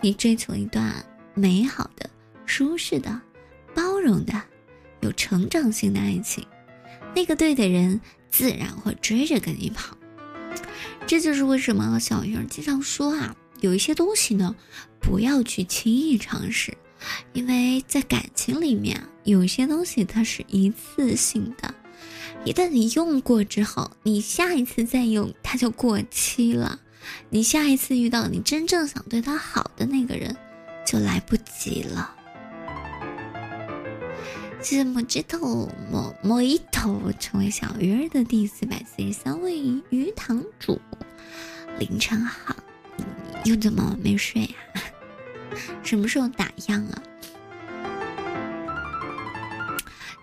[0.02, 0.94] 你追求一段
[1.34, 2.08] 美好的、
[2.46, 3.20] 舒适的、
[3.74, 4.40] 包容的、
[5.02, 6.46] 有成长性的爱情，
[7.16, 9.97] 那个对的人自然会追着跟你跑。
[11.06, 14.56] 这就是为什么小鱼儿经常说啊，有一些东西呢，
[15.00, 16.78] 不要去轻易尝试，
[17.34, 21.74] 因为在感情里面，有些东西它是一次性的，
[22.44, 26.78] 一旦你用过之后，你下一次再用它就过期了，
[27.30, 30.36] 你下一次遇到你真正想对他好的那个人，
[30.86, 32.16] 就来不及了。
[34.60, 40.82] 谢谢莫吉头莫莫一头成为小鱼儿的第四百四十三位鱼塘主，
[41.80, 42.56] 凌晨好，
[43.46, 44.82] 又怎么没睡呀？
[45.84, 47.02] 什么时候打烊啊？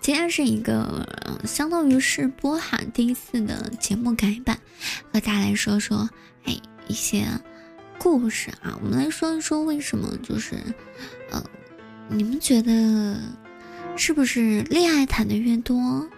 [0.00, 1.08] 今天是一个
[1.46, 4.58] 相当于是播哈第一次的节目改版，
[5.10, 6.10] 和大家来说说
[6.44, 6.54] 哎
[6.86, 7.24] 一些
[7.98, 10.56] 故事啊，我们来说一说为什么就是
[11.30, 11.42] 呃，
[12.08, 13.16] 你们觉得？
[13.96, 16.08] 是不是恋爱谈的越多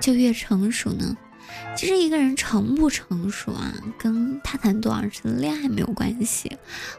[0.00, 1.16] 就越成熟呢？
[1.74, 6.52] 其实一个人成不成熟啊跟他谈多少次恋爱没有关系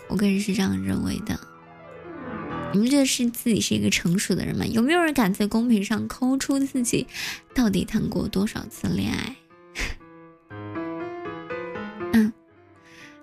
[0.08, 1.40] 我个人是这样认为的。
[2.72, 4.66] 你们觉得是自己是一个成熟的人吗？
[4.66, 7.06] 有没有人敢在公屏上扣出自己
[7.54, 9.36] 到底谈过多少次恋爱？
[12.14, 12.34] 嗯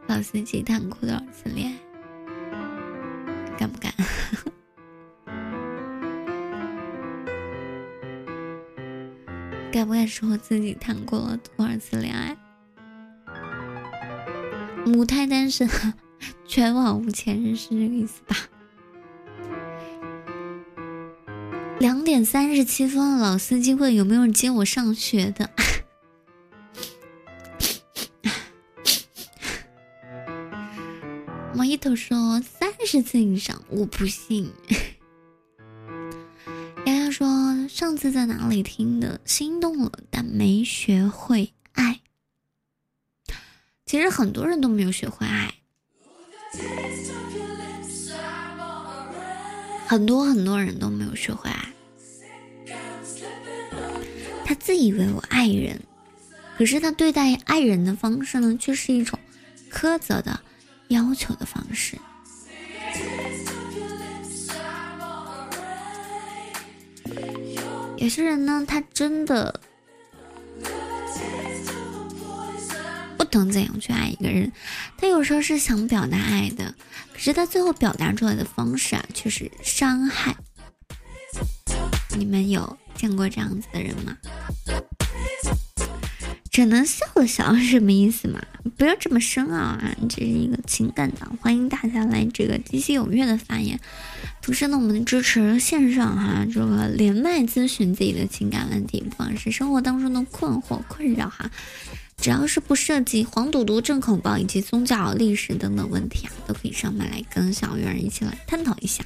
[0.06, 3.56] 老司机谈过多少次恋爱？
[3.58, 3.92] 敢不敢？
[9.72, 12.36] 该不该说自己谈过了多少次恋爱？
[14.86, 15.68] 母胎单身，
[16.46, 18.36] 全网无前任是这个意思吧？
[21.78, 25.50] 两点三十七分，老司机问有没有人接我上学的。
[31.54, 34.50] 毛一头说三十次以上，我不信。
[37.76, 42.00] 上次在哪里听的，心动了，但没学会爱。
[43.84, 45.52] 其实很多人都没有学会爱，
[49.86, 51.68] 很多很多人都没有学会爱。
[54.46, 55.78] 他自以为我爱人，
[56.56, 59.18] 可是他对待爱人的方式呢，却是一种
[59.70, 60.40] 苛责的
[60.88, 61.98] 要求的方式。
[67.96, 69.60] 有些人呢，他真的
[73.16, 73.24] 不。
[73.24, 74.50] 懂怎样去爱一个人，
[74.96, 76.74] 他有时候是想表达爱的，
[77.12, 80.34] 可是他最后表达出来的方式啊，却是伤害。
[82.16, 84.16] 你们有见过这样子的人吗？
[86.50, 88.40] 只能笑了笑是什么意思嘛？
[88.78, 89.94] 不要这么深奥啊！
[90.08, 93.78] 这是一个情感的，欢迎大家来这个积极踊跃的发言。
[94.46, 101.50] 同时呢，我们支持线上哈，这个连麦咨询自己的情感问题，不管是生活当中的困惑、困扰哈。
[102.18, 109.04] 只要是不涉及黄赌毒、正口爆以及宗教、历史等等问题啊，都可以上麦来跟小鱼儿一起来探讨一下。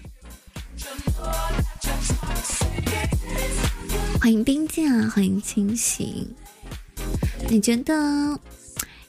[4.20, 6.28] 欢迎冰剑啊，欢迎清醒。
[7.48, 8.38] 你觉得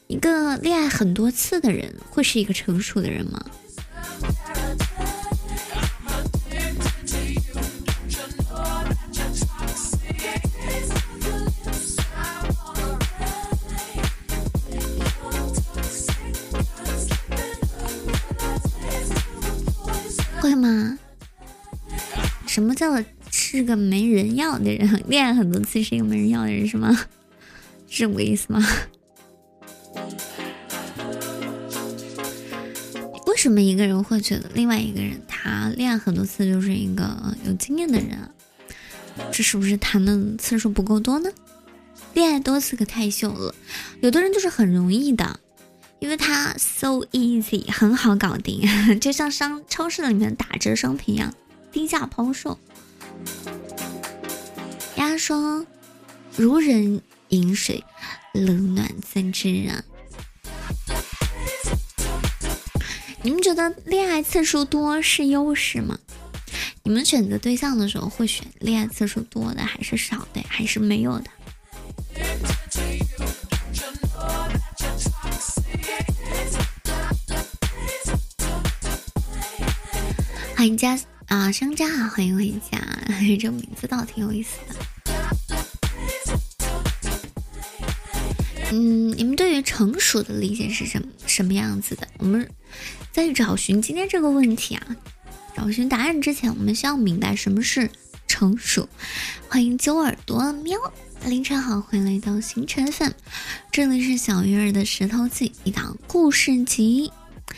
[0.07, 3.45] 一个恋爱很多次的人会是一个成熟的人吗？
[22.81, 24.89] 什么叫是个没人要的人？
[25.07, 26.89] 恋爱很多次是一个没人要的人是吗？
[27.87, 28.59] 是这个意思吗？
[33.27, 38.17] 为什么一个人会觉得另外一个人他恋爱很多次就是一个有经验的人？
[39.31, 41.29] 这是不是谈的次数不够多呢？
[42.15, 43.53] 恋爱多次可太秀了，
[44.01, 45.39] 有的人就是很容易的。
[45.99, 48.67] 因为他 so easy，很好搞定，
[48.99, 51.31] 就像商超市里面打折商品一样，
[51.71, 52.57] 低价抛售。
[54.95, 55.65] 丫说
[56.35, 57.83] ：“如人饮水，
[58.33, 59.83] 冷暖自知啊。”
[63.23, 65.99] 你们觉得恋爱次数多是优势吗？
[66.83, 71.29] 你们选择对象的时候会选恋爱次数多的，还是少的，还是没有的？
[80.55, 80.99] 欢迎家
[81.31, 82.77] 啊，商家啊，欢迎回家，
[83.39, 84.75] 这名字倒挺有意思的。
[88.73, 92.05] 嗯，你们对于成熟的理解是什什么样子的？
[92.17, 92.45] 我们
[93.13, 94.97] 在找寻今天这个问题啊，
[95.55, 97.89] 找寻答案之前，我们需要明白什么是
[98.27, 98.89] 成熟。
[99.47, 100.77] 欢迎揪耳朵喵，
[101.23, 103.15] 凌晨好，欢迎来到星辰粉，
[103.71, 107.09] 这里是小鱼儿的石头记一档故事集。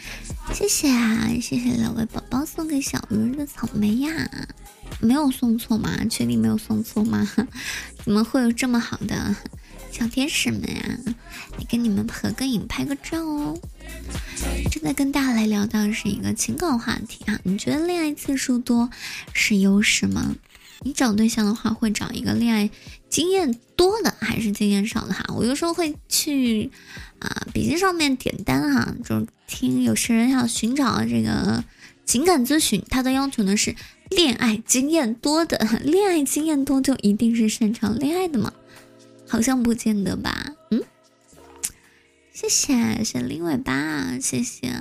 [0.54, 4.48] 谢谢啊，谢谢两位宝宝送给小鱼儿的草莓呀，
[5.00, 5.90] 没有送错吗？
[6.10, 7.28] 确定没有送错吗？
[8.04, 9.36] 怎么会有这么好的
[9.92, 11.00] 小天使们呀？
[11.58, 13.60] 来跟你们合个影，拍个照哦。
[14.72, 18.90] 正在跟大家来聊到的是一个情感话题啊，你觉得恋爱次数多
[19.34, 20.36] 是优势吗？
[20.86, 22.70] 你找对象的话，会找一个恋爱
[23.10, 25.24] 经验多的，还是经验少的哈？
[25.34, 26.70] 我有时候会去
[27.24, 31.64] 啊笔记上面点单哈，就是听有些人要寻找这个
[32.06, 33.76] 情感咨询，他的要求呢是
[34.10, 38.52] 恋爱经验多的，恋爱经验多就一定是擅长恋爱的吗？
[39.28, 40.54] 好像不见得吧。
[40.70, 40.84] 嗯，
[42.34, 44.74] 谢谢谢林尾巴，谢谢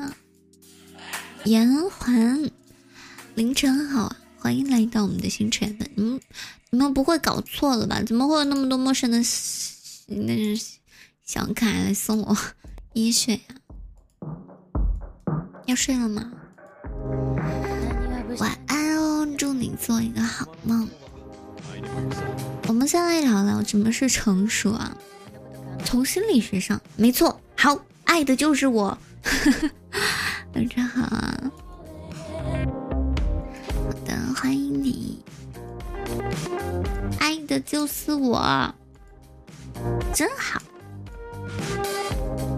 [1.45, 2.51] 延环，
[3.35, 4.17] 凌晨好。
[4.39, 6.21] 欢迎来到我们的星辰粉，你们
[6.71, 8.03] 你们不会搞错了吧？
[8.03, 10.65] 怎么会有那么多陌生的那是
[11.25, 12.37] 小可爱来送我
[12.95, 13.41] 一血呀？
[15.67, 16.33] 要睡了吗？
[18.39, 20.89] 晚安哦，祝你做一个好梦。
[22.67, 24.97] 我们先来聊聊什么是成熟啊？
[25.85, 28.99] 从心理学上，没错，好，爱的就是我，
[30.55, 31.51] 晚上好啊！
[33.85, 35.23] 好的，欢迎你，
[37.21, 38.75] 爱的就是我，
[40.13, 40.61] 真好。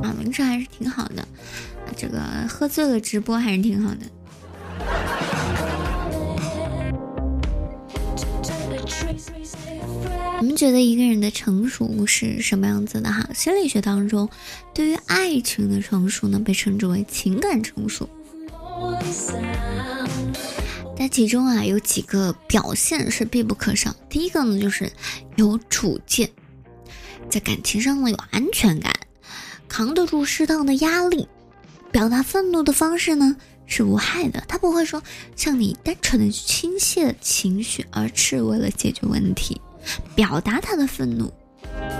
[0.02, 1.26] 啊，凌晨还是挺好的，
[1.96, 4.00] 这个喝醉了直播还是挺好的。
[10.40, 13.26] 你们觉得一个人的成熟是什么样子的哈？
[13.32, 14.28] 心理学当中，
[14.74, 18.06] 对于爱情的成熟呢，被称之为情感成熟。
[20.96, 23.94] 在其中啊，有几个表现是必不可少。
[24.10, 24.92] 第一个呢，就是
[25.36, 26.28] 有主见，
[27.30, 28.92] 在感情上呢有安全感，
[29.68, 31.28] 扛得住适当的压力，
[31.90, 34.44] 表达愤怒的方式呢是无害的。
[34.46, 35.02] 他不会说
[35.36, 39.60] 向你单纯的倾泻情绪，而是为了解决问题。
[40.14, 41.32] 表达他的愤怒，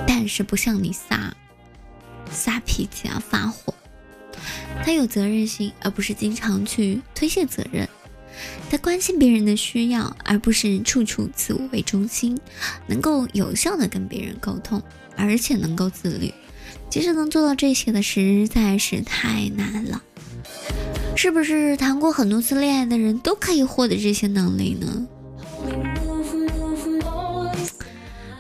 [0.07, 1.35] 但是不向你撒
[2.31, 3.75] 撒脾气啊发火。
[4.85, 7.89] 他有责任心，而不是经常去推卸责任。
[8.71, 12.39] 他关心别人的需要，而不是处处自我为中心。
[12.87, 14.83] 能够有效的跟别人沟通，
[15.17, 16.33] 而且能够自律。
[16.91, 20.03] 其实能做到这些的实在是太难了。
[21.17, 25.07] 是不是谈过很多次恋爱的人都可以获得这些能力呢？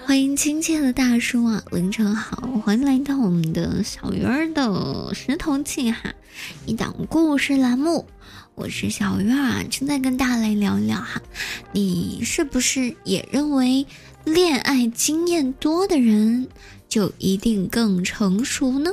[0.07, 6.12] 欢迎亲切的大叔啊，凌晨好，欢迎来到我们的小鱼儿的石头记哈，
[6.66, 8.07] 一档故事栏目，
[8.55, 11.22] 我是小鱼儿啊，正在跟大雷聊一聊哈，
[11.72, 13.87] 你是不是也认为
[14.25, 16.49] 恋爱经验多的人
[16.89, 18.91] 就一定更成熟呢？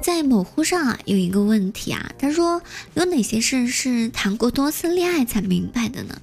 [0.00, 2.60] 在某乎上啊，有一个问题啊，他说
[2.94, 6.20] 有哪些事是谈过多次恋爱才明白的呢？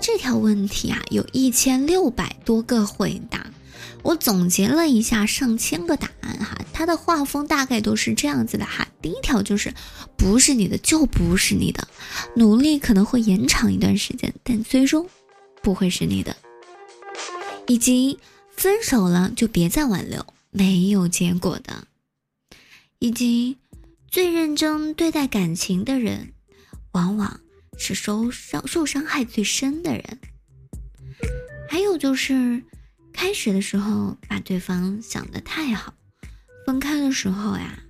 [0.00, 3.46] 这条问题啊，有一千六百多个回答，
[4.02, 8.86] 我总结了一下上千个答案哈，它的画风大概都是这样子的哈。
[9.00, 9.72] 第一条就是
[10.16, 11.86] 不是你的就不是你的，
[12.36, 15.08] 努力可能会延长一段时间，但最终
[15.64, 16.36] 不会是你的，
[17.66, 21.88] 以及分手了就别再挽留，没有结果的。
[22.98, 23.56] 以及
[24.10, 26.34] 最认真对待感情的人，
[26.92, 27.40] 往往
[27.78, 30.20] 是受伤受伤害最深的人。
[31.68, 32.62] 还有就是，
[33.12, 35.94] 开始的时候把对方想得太好，
[36.66, 37.82] 分开的时候呀，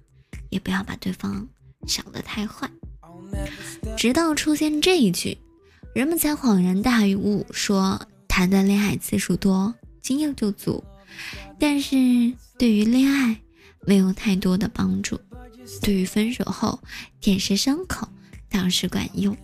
[0.49, 1.49] 也不要把对方
[1.89, 2.71] 想得太坏。
[3.97, 5.37] 直到出现这一句，
[5.95, 9.73] 人们才恍然大悟，说谈的恋爱次数多，
[10.03, 10.83] 经验就足。
[11.57, 11.95] 但是
[12.59, 13.41] 对于恋爱，
[13.87, 15.21] 没有太多的帮助，
[15.81, 16.81] 对于分手后
[17.21, 18.09] 舔舐伤口
[18.51, 19.37] 倒是管用。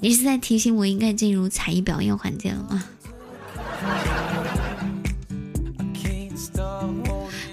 [0.00, 2.84] 你是在提醒我应该进入才艺表演环节了吗？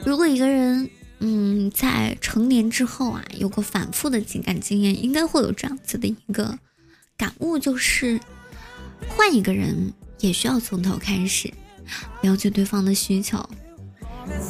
[0.06, 0.88] 如果一个人，
[1.18, 6.60] 嗯，在成年之后啊，有过反复的情感经验，应该会有这样子的一个
[7.18, 8.20] 感悟，就是
[9.08, 11.54] 换一个人也需要从头开始，
[12.22, 13.50] 了解对方的需求。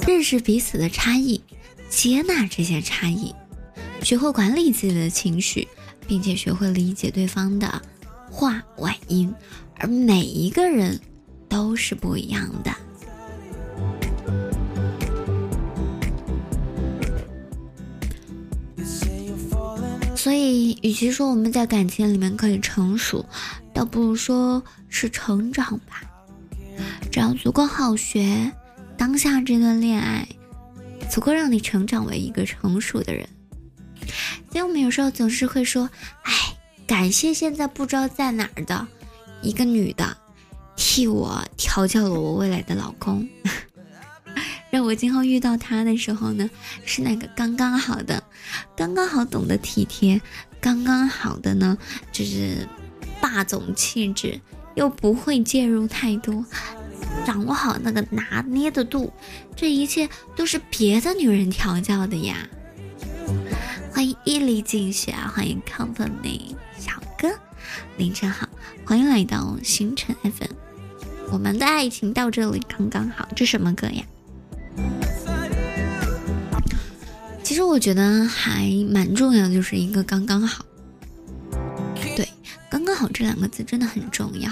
[0.07, 1.41] 认识彼此的差异，
[1.89, 3.33] 接纳这些差异，
[4.03, 5.67] 学会管理自己的情绪，
[6.07, 7.81] 并且学会理解对方的
[8.29, 9.33] 话外音。
[9.75, 11.01] 而每一个人
[11.49, 12.71] 都是不一样的，
[20.23, 23.25] 所以与其说我们在感情里面可以成熟，
[23.73, 26.01] 倒不如说是成长吧。
[27.11, 28.49] 只要足够好学。
[28.97, 30.25] 当下这段恋爱，
[31.11, 33.27] 足够让你成长为一个成熟的人。
[34.49, 35.89] 所以我们有时候总是会说
[36.23, 36.31] ：“哎，
[36.87, 38.87] 感谢现在不知道在哪儿的
[39.41, 40.15] 一个女的，
[40.77, 43.27] 替我调教了我未来的老公，
[44.73, 46.49] 让我今后遇到他的时候呢，
[46.83, 48.23] 是那个刚刚好的，
[48.75, 50.19] 刚刚好懂得体贴，
[50.59, 51.77] 刚刚好的呢，
[52.11, 52.67] 就是
[53.21, 54.41] 霸总气质，
[54.73, 56.43] 又不会介入太多。”
[57.23, 59.13] 掌握好那个拿捏的度，
[59.55, 62.49] 这一切都是别的女人调教的呀。
[63.91, 67.29] 欢迎一粒净血，欢迎 company 小哥，
[67.97, 68.49] 凌晨好，
[68.83, 70.55] 欢迎来到星辰 FM。
[71.31, 74.03] 我们的爱情到这里刚刚好，这什么歌呀？
[77.53, 80.65] 其实我觉得还蛮重要，就是一个刚刚好。
[82.15, 82.27] 对，
[82.67, 84.49] 刚刚好这两个字真的很重要。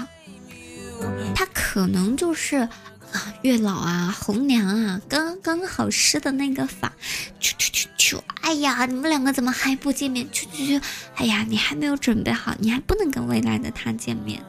[1.34, 6.92] 他可能就是啊，月老啊，红娘啊，刚刚好施的那个法，
[7.40, 10.24] 去去去去，哎呀，你们两个怎么还不见面？
[10.30, 10.80] 去去去，
[11.16, 14.40] 哎呀，你还没有准备好，你还不能跟未来的他见面。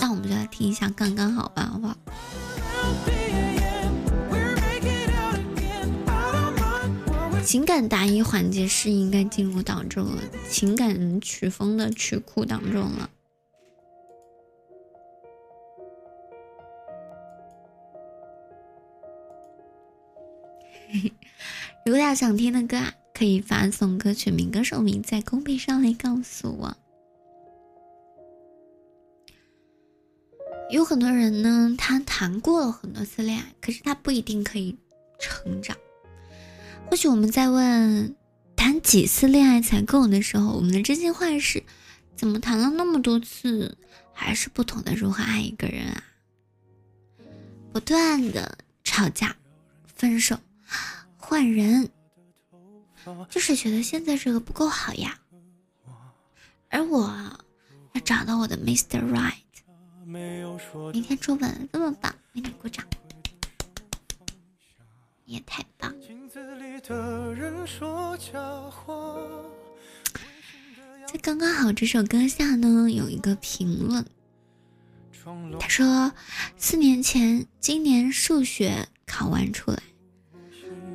[0.00, 1.94] 那我们就来听一下，刚刚好吧，好不好？
[7.48, 10.10] 情感答疑环节是应该进入到这个
[10.50, 13.08] 情感曲风的曲库当中了。
[21.86, 26.76] 如果大家想听的歌啊，可以发送歌曲名、歌手名在公屏上来告诉我。
[30.70, 34.76] 有很多人呢，他谈过了很多次恋爱，可是他不一定可以
[35.18, 35.74] 成长。
[36.90, 38.16] 或许我们在问
[38.56, 41.62] 谈几次恋爱才够的时候，我们的真心话是：
[42.16, 43.76] 怎么谈了那么多次，
[44.12, 46.02] 还是不懂得如何爱一个人啊？
[47.72, 49.36] 不断的吵架、
[49.84, 50.38] 分手、
[51.16, 51.88] 换人，
[53.28, 55.20] 就是觉得现在这个不够好呀。
[56.70, 57.08] 而我
[57.92, 59.00] 要找到我的 Mr.
[59.12, 59.34] Right。
[60.92, 62.84] 明天出门这么棒，为你鼓掌！
[65.28, 65.94] 你也太棒。
[71.06, 74.06] 在刚刚好这首歌下呢，有一个评论，
[75.60, 76.10] 他说：
[76.56, 79.82] 四年前，今年数学考完出来，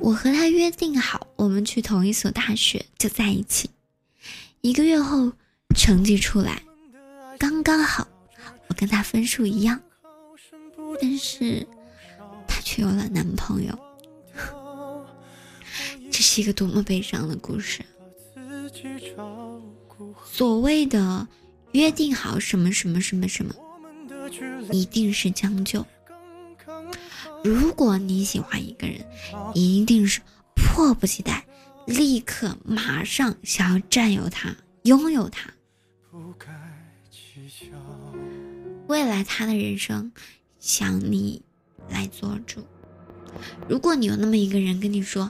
[0.00, 3.70] 我和他约定好，我们去同一所大学就在一起。
[4.62, 5.32] 一个月后，
[5.76, 6.60] 成绩出来，
[7.38, 8.08] 刚刚好。
[8.66, 9.80] 我跟他分数一样，
[11.00, 11.64] 但是
[12.48, 13.78] 她却有了男朋友。
[16.16, 17.84] 这是一个多么悲伤的故事！
[20.24, 21.26] 所谓的
[21.72, 23.52] 约定好什么什么什么什么，
[24.70, 25.84] 一定是将就。
[27.42, 29.04] 如果你喜欢一个人，
[29.54, 30.20] 一定是
[30.54, 31.44] 迫不及待，
[31.84, 34.54] 立刻马上想要占有他，
[34.84, 35.52] 拥有他。
[38.86, 40.12] 未来他的人生，
[40.60, 41.42] 想你
[41.90, 42.64] 来做主。
[43.68, 45.28] 如果你有那么一个人跟你说：“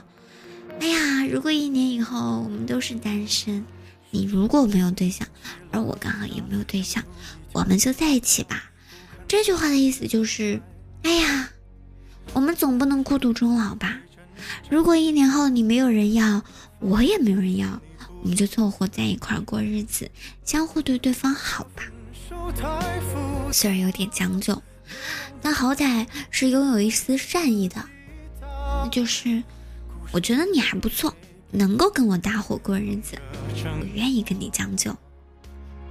[0.79, 3.65] 哎呀，如果一年以后我们都是单身，
[4.11, 5.27] 你如果没有对象，
[5.71, 7.03] 而我刚好也没有对象，
[7.53, 8.71] 我们就在一起吧。”
[9.27, 10.61] 这句话的意思就是：
[11.01, 11.49] 哎呀，
[12.33, 13.97] 我们总不能孤独终老吧？
[14.69, 16.43] 如果一年后你没有人要，
[16.79, 17.81] 我也没有人要，
[18.21, 20.11] 我们就凑合在一块过日子，
[20.43, 21.83] 相互对对方好吧。
[23.51, 24.61] 虽然有点将就，
[25.41, 27.83] 但好歹是拥有一丝善意的，
[28.41, 29.41] 那就是
[30.15, 31.13] 我觉得你还不错，
[31.51, 33.17] 能够跟我搭伙过日子，
[33.53, 34.95] 我愿意跟你将就，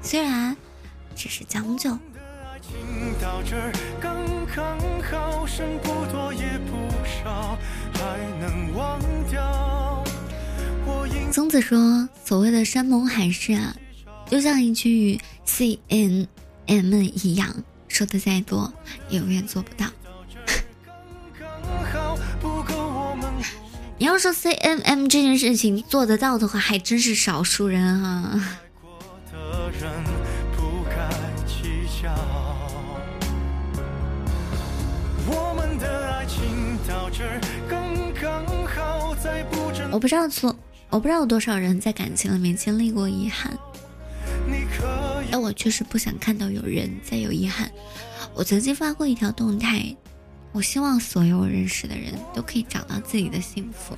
[0.01, 0.57] 虽然
[1.14, 1.91] 只是将就。
[11.31, 13.77] 曾子说：“所谓的山盟海誓啊，
[14.31, 16.27] 就像一句 C N。”
[16.66, 17.55] M 一样，
[17.89, 18.72] 说的再多，
[19.11, 19.87] 也永远做不到。
[24.05, 28.39] 你要说 C M M 这件事情做得到的话，还真是少数人哈。
[39.91, 40.55] 我不知道错，
[40.91, 43.57] 我不知道有多少人在感情里面经历过遗憾。
[45.31, 47.71] 但我确实不想看到有人再有遗憾。
[48.35, 49.97] 我曾经发过一条动态，
[50.55, 53.97] 我希望所有认识的人都可以找到自己的幸福。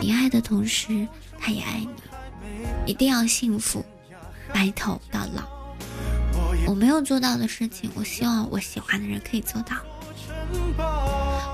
[0.00, 1.06] 你爱的同时，
[1.38, 3.84] 他也爱你，一定要幸福，
[4.54, 5.46] 白头到老。
[6.66, 9.76] 我没有做到的事情，我希望我喜欢的人可以做到。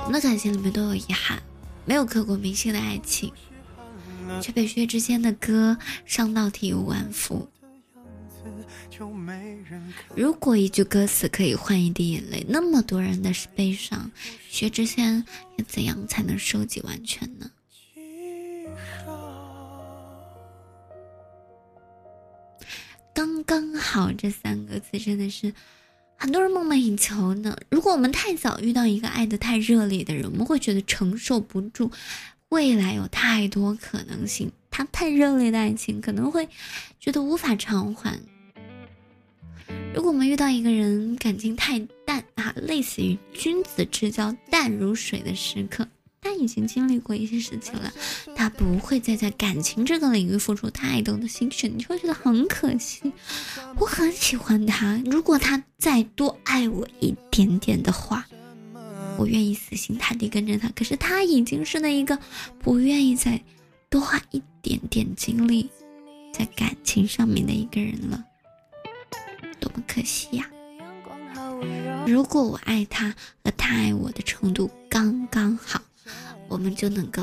[0.05, 1.43] 我们的感情里面都有遗憾，
[1.85, 3.33] 没有刻骨铭心的爱情，
[4.41, 7.49] 却被薛之谦的歌伤到体无完肤。
[10.14, 14.11] 如果一句歌词可以换一滴眼泪，那么多人的悲伤，
[14.48, 15.24] 薛之谦
[15.57, 17.50] 要怎样才能收集完全呢？
[23.14, 25.53] 刚刚好这三个字真的是
[26.16, 27.57] 很多人梦寐以求呢。
[27.70, 31.90] 如果我们太早遇到一个爱的太热烈的人，我们会觉得承受不住，
[32.48, 36.48] 未来有太多可能性，他太热烈的爱情可能会
[36.98, 38.18] 觉得无法偿还。
[39.95, 45.86] 如果我们遇到一个人感情太淡啊，类似于君子之交淡如水的时刻，
[46.22, 47.93] 他已经经历过一些事情了，
[48.34, 53.12] 他不会再在感情这个领域付出太多的心血，你就会觉得很可惜。
[53.78, 58.26] 我很喜欢他，如果他再多爱我一点点的话，
[59.18, 60.70] 我愿意死心塌地跟着他。
[60.70, 62.18] 可是他已经是那一个
[62.61, 63.38] 不愿意再
[63.90, 65.68] 多花一点点精力
[66.32, 68.24] 在感情上面的一个人了。
[69.63, 70.45] 多么可惜呀！
[72.05, 75.81] 如果我爱他和他爱我的程度刚刚好，
[76.49, 77.23] 我们就能够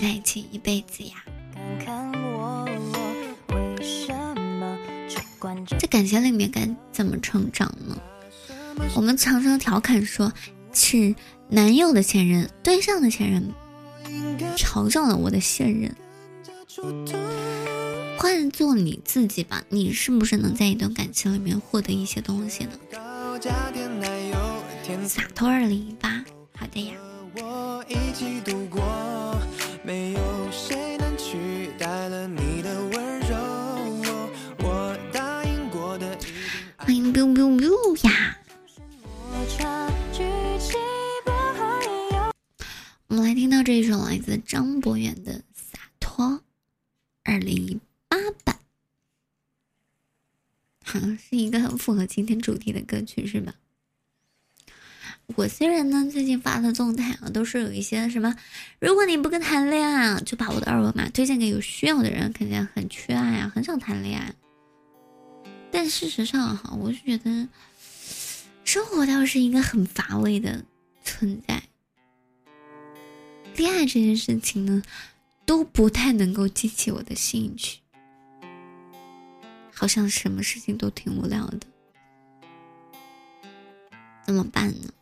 [0.00, 1.22] 在一起一辈子呀。
[5.78, 7.96] 在感情里面该怎么成长呢？
[8.96, 10.32] 我们常常调侃说，
[10.72, 11.14] 是
[11.48, 13.48] 男友的前任、对象的前任
[14.56, 15.94] 嘲笑了我的现任。
[18.22, 22.72] 换做你自己吧，你是不是能在一段感情里面获得一些东西呢？
[25.08, 26.22] 洒脱二零一八，
[26.54, 26.92] 好的呀。
[36.76, 38.36] 欢迎 biu biu biu 呀！
[43.06, 46.26] 我们来听到这一首来自张博远的《洒脱》，
[47.24, 48.58] 二零一八版，
[51.18, 53.54] 是一个很符合今天主题的歌曲，是吧？
[55.36, 58.34] 我虽然呢，最近发的动态啊，都是有一些什么，
[58.80, 64.34] 如果你不跟谈恋爱啊，就把我的二维码推荐给有需要的人，肯定很缺爱啊，很想谈恋爱。
[65.70, 67.48] 但事实上哈，我是觉得，
[68.64, 70.64] 生活倒是一个很乏味的
[71.04, 71.62] 存在。
[73.54, 74.82] 恋爱这件事情呢，
[75.46, 77.78] 都不太能够激起我的兴趣，
[79.80, 81.60] 好像什么事情都挺无聊的，
[84.26, 84.92] 怎么办呢？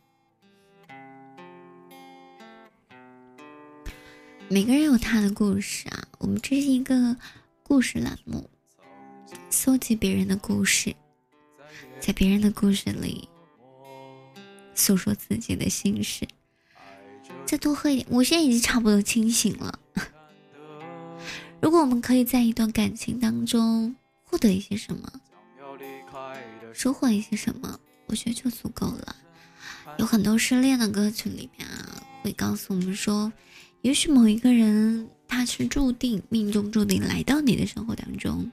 [4.47, 7.17] 每个人有他的故事啊，我们这是一个
[7.61, 8.49] 故事栏目，
[9.49, 10.95] 搜集别人的故事，
[11.99, 13.27] 在别人的故事里
[14.73, 16.25] 诉说自己的心事。
[17.45, 19.77] 再多喝一点，我现在已经差不多清醒了。
[21.61, 23.97] 如果我们可以在一段感情当中
[24.29, 25.11] 获得一些什么，
[26.71, 29.15] 收获一些什么，我觉得就足够了。
[29.97, 33.31] 有很多失恋的歌曲里面啊，会告诉我们说。
[33.81, 38.51] 也许某一个人，他是注定命中注定来到你的生活当中，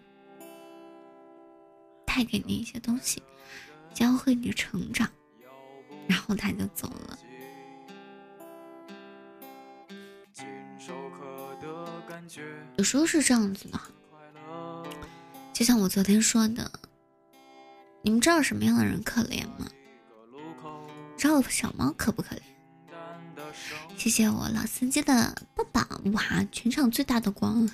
[2.07, 3.21] 带给你一些东西，
[3.93, 5.11] 教会你成长，
[6.07, 7.19] 然后他就走了。
[12.77, 13.81] 有时候是这样子的，
[15.57, 16.71] 就像我昨天说的，
[18.03, 19.67] 你们知道什么样的人可怜吗？
[21.17, 22.43] 知道小猫可不可怜？
[23.97, 25.81] 谢谢我老司机的抱抱，
[26.13, 27.67] 哇，全场最大的光！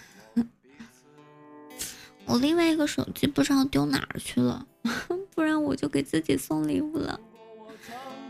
[2.24, 4.64] 我另外一个手机不知道丢哪儿去了，
[5.34, 7.18] 不然我就给自己送礼物了。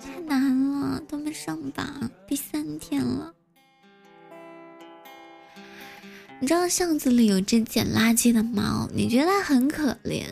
[0.00, 3.34] 太难了，都没上榜，第三天了。
[6.42, 10.26] 你知道巷子里有只捡垃圾的猫，你觉得它很可怜，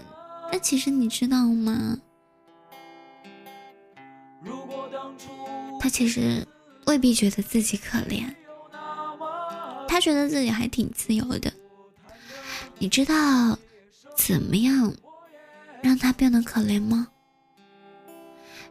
[0.51, 1.97] 但其实你知道吗？
[5.79, 6.45] 它其实。
[6.87, 8.25] 未必觉得自己可怜，
[9.87, 11.53] 他觉得自己还挺自由的。
[12.79, 13.57] 你知道
[14.17, 14.93] 怎么样
[15.81, 17.07] 让他变得可怜吗？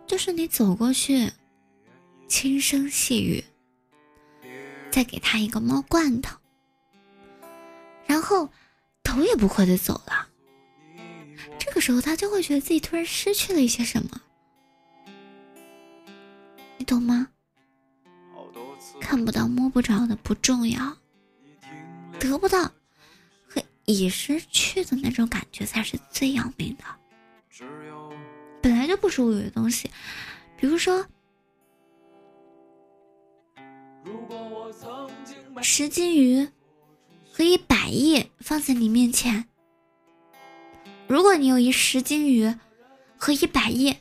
[0.05, 1.31] 就是你走过去，
[2.27, 3.41] 轻声细语，
[4.91, 6.37] 再给他一个猫罐头，
[8.09, 8.49] 然后
[9.03, 10.27] 头也不回的走了。
[11.59, 14.19] 这个时候，他就会觉得自己突然失去了一些什么，
[16.77, 17.27] 你懂吗？
[18.99, 20.97] 看不到、摸不着的不重要，
[22.19, 22.71] 得不到
[23.47, 26.83] 和已失去的那种感觉才是最要命的。
[28.59, 29.91] 本来就不属于的东西，
[30.57, 31.05] 比如说
[35.61, 36.49] 十金鱼
[37.39, 39.45] 和一百亿放在你面前，
[41.07, 42.53] 如果你有一十斤鱼
[43.15, 43.95] 和一百亿。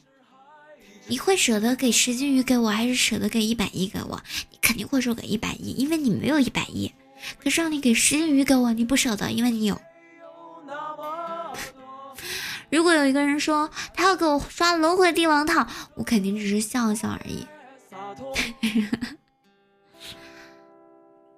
[1.06, 4.20] 你会舍得给十斤鱼给我，还是舍得给一百亿给我？
[4.50, 6.92] 你肯定会说给一百亿，因为你没有一百亿。
[7.40, 9.80] 可是让你给十斤鱼给我，你不舍得，因为你有。
[12.70, 15.64] 如果有一个人说他要给我刷轮回帝王套，
[15.94, 17.46] 我肯定只是笑笑而已。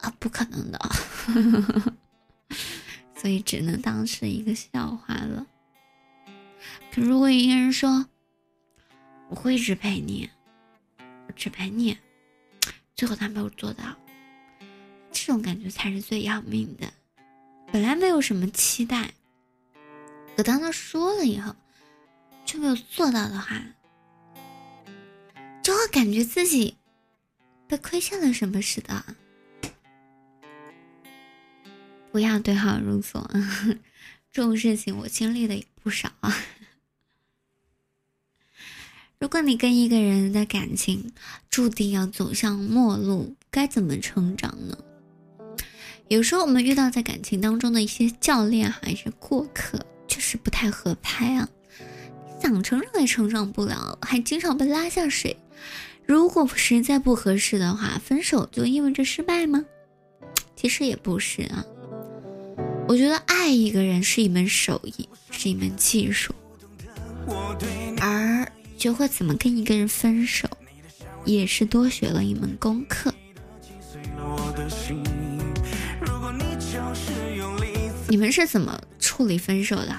[0.00, 0.80] 啊，不可能的，
[3.16, 5.46] 所以只能当是一个笑话了。
[6.92, 8.06] 可如果一个人说。
[9.30, 10.28] 我会一直陪你，
[11.36, 11.96] 只陪你，
[12.96, 13.96] 最后他没有做到，
[15.12, 16.92] 这种感觉才是最要命的。
[17.70, 19.12] 本来没有什么期待，
[20.36, 21.54] 可当他说了以后，
[22.44, 23.62] 却没有做到的话，
[25.62, 26.76] 就会感觉自己
[27.68, 29.14] 被亏欠了什么似的。
[32.12, 33.30] 不要对号入座，
[34.32, 36.36] 这种事情我经历的也不少啊。
[39.18, 41.12] 如果你跟一个人的感情
[41.50, 44.78] 注定要走向末路，该怎么成长呢？
[46.08, 51.48] 有时候我们遇到在感情当中的一些教练还是过客，就是不太合拍啊。
[52.42, 55.36] 想成长也成长不了，还经常被拉下水。
[56.06, 59.64] 如果实在不合适的话，分手就意味着失败吗？
[60.56, 61.64] 其实也不是啊。
[62.90, 66.34] 我觉得爱一个人是一门手艺，是一门技术，
[68.00, 70.48] 而学会怎么跟一个人分手，
[71.24, 73.14] 也是多学了一门功课。
[78.08, 79.96] 你们是怎么处理分手的？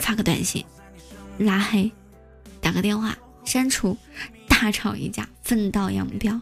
[0.00, 0.66] 发个短信，
[1.38, 1.88] 拉黑，
[2.60, 3.96] 打个电话，删除，
[4.48, 6.40] 大吵一架，分道扬镳，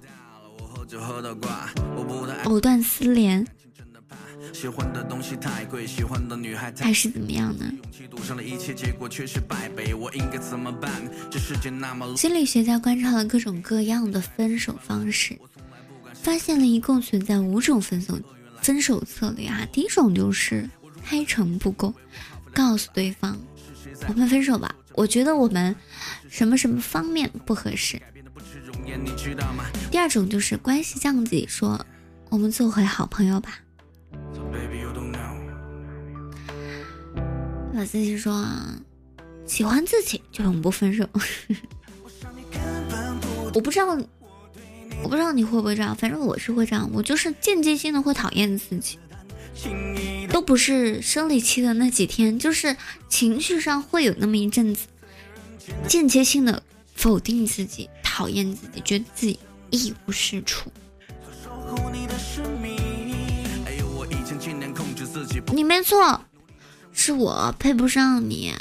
[2.45, 3.47] 藕断丝连，
[6.81, 7.73] 还是怎么样呢？
[12.17, 15.39] 心理学家观察了各种各样的分手方式，
[16.15, 18.19] 发现了一共存在五种分手。
[18.61, 20.71] 分手策略啊，第一种就是
[21.05, 21.93] 开诚布公，
[22.55, 23.37] 告诉对方
[24.07, 24.73] 我们分手吧。
[24.95, 25.75] 我觉得我们
[26.31, 28.01] 什么什么方面不合适。
[29.91, 31.85] 第二种就是关系降级，说
[32.29, 33.59] 我们做回好朋友吧。
[37.75, 38.47] 我自己说
[39.47, 41.09] 喜欢自己就永不分手。
[43.55, 43.99] 我不知道。
[45.03, 49.01] 我不知道你会不会这样，反正我是会这样，我就是间接性的会讨厌自己，
[50.31, 52.77] 都不是生理期的那几天，就是
[53.09, 54.87] 情绪上会有那么一阵子，
[55.89, 56.63] 间接性的
[56.95, 60.71] 否定自己，讨厌自己，觉得自己一无是处。
[62.63, 62.92] 你
[65.53, 66.21] 你没错，
[66.93, 68.53] 是我配不上你，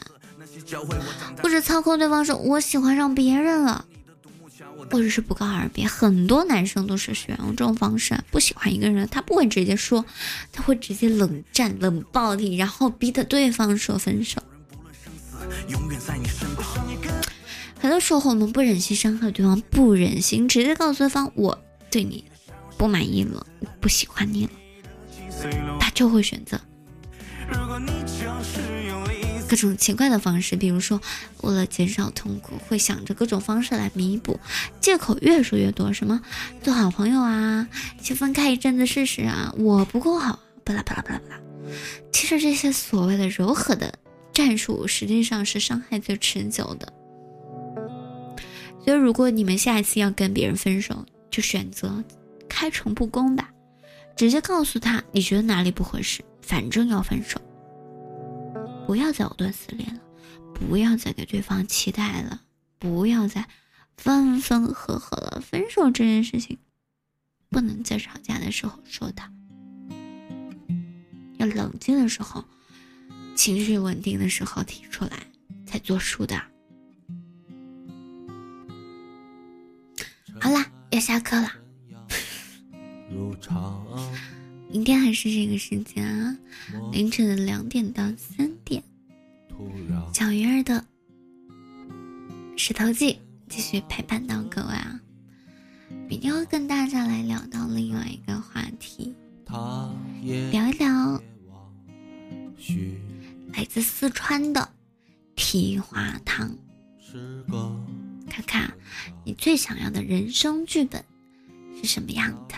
[1.41, 3.85] 或者操控对方说我喜欢上别人了。
[4.91, 8.17] 或者是不告而别，很多男生都是选用这种方式。
[8.29, 10.03] 不喜欢一个人，他不会直接说，
[10.51, 14.41] 他会直接冷战、冷暴力，然后逼得对方说分手。
[17.79, 21.57] 很多时候我们不忍心伤害对方，不忍心直接告诉对方我
[21.89, 22.25] 对你
[22.77, 23.45] 不满意了，
[23.79, 24.51] 不喜欢你了，
[25.79, 26.59] 他就会选择。
[29.49, 31.01] 各种奇怪的方式，比如说
[31.41, 34.39] 为了减少痛苦，会想着各种方式来弥补，
[34.79, 36.21] 借口越说越多，什么
[36.63, 37.67] 做好朋友啊，
[38.01, 41.41] 先分开一阵子试试啊，我不够好，巴拉巴拉巴拉巴拉。
[42.13, 43.93] 其实这些所谓的柔和的
[44.31, 46.93] 战术，实际上是伤害最持久的。
[48.85, 52.01] 所以，如果你们下一次要跟别人分手，就选择
[52.47, 53.49] 开诚布公吧，
[54.15, 57.37] 直接告诉他你觉得哪里不合适，反正要分手。
[58.91, 60.01] 不要再藕断丝连了，
[60.53, 62.41] 不要再给对方期待了，
[62.77, 63.47] 不要再
[63.95, 65.39] 分分合合了。
[65.39, 66.57] 分手这件事情，
[67.49, 69.23] 不能在吵架的时候说的，
[71.37, 72.43] 要冷静的时候，
[73.33, 75.25] 情绪稳定的时候提出来
[75.65, 76.35] 才作数的。
[80.41, 81.49] 好啦，要下课了，
[84.71, 86.37] 明天还是这个时间啊，
[86.93, 88.81] 凌晨的两点到三点。
[90.13, 90.85] 小鱼儿的
[92.55, 93.19] 石头记
[93.49, 94.97] 继续陪伴到各位啊！
[96.07, 99.13] 明天会跟大家来聊到另外一个话题，
[100.51, 101.21] 聊一聊
[103.53, 104.69] 来自四川的
[105.35, 106.57] 蹄花汤，
[108.29, 108.73] 看看
[109.25, 111.03] 你最想要的人生剧本
[111.75, 112.55] 是什么样的。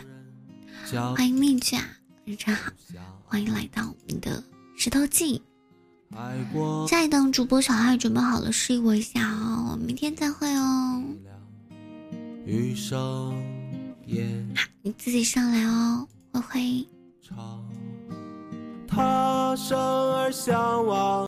[1.15, 1.79] 欢迎蜜姐，
[2.25, 2.71] 日晨好，
[3.25, 4.41] 欢迎来到我们的
[4.77, 5.41] 石头记。
[6.87, 11.03] 下一档主播小爱准备好了，示意我一下哦，我们明天再会哦。
[14.55, 16.87] 好，你自己上来哦，灰灰。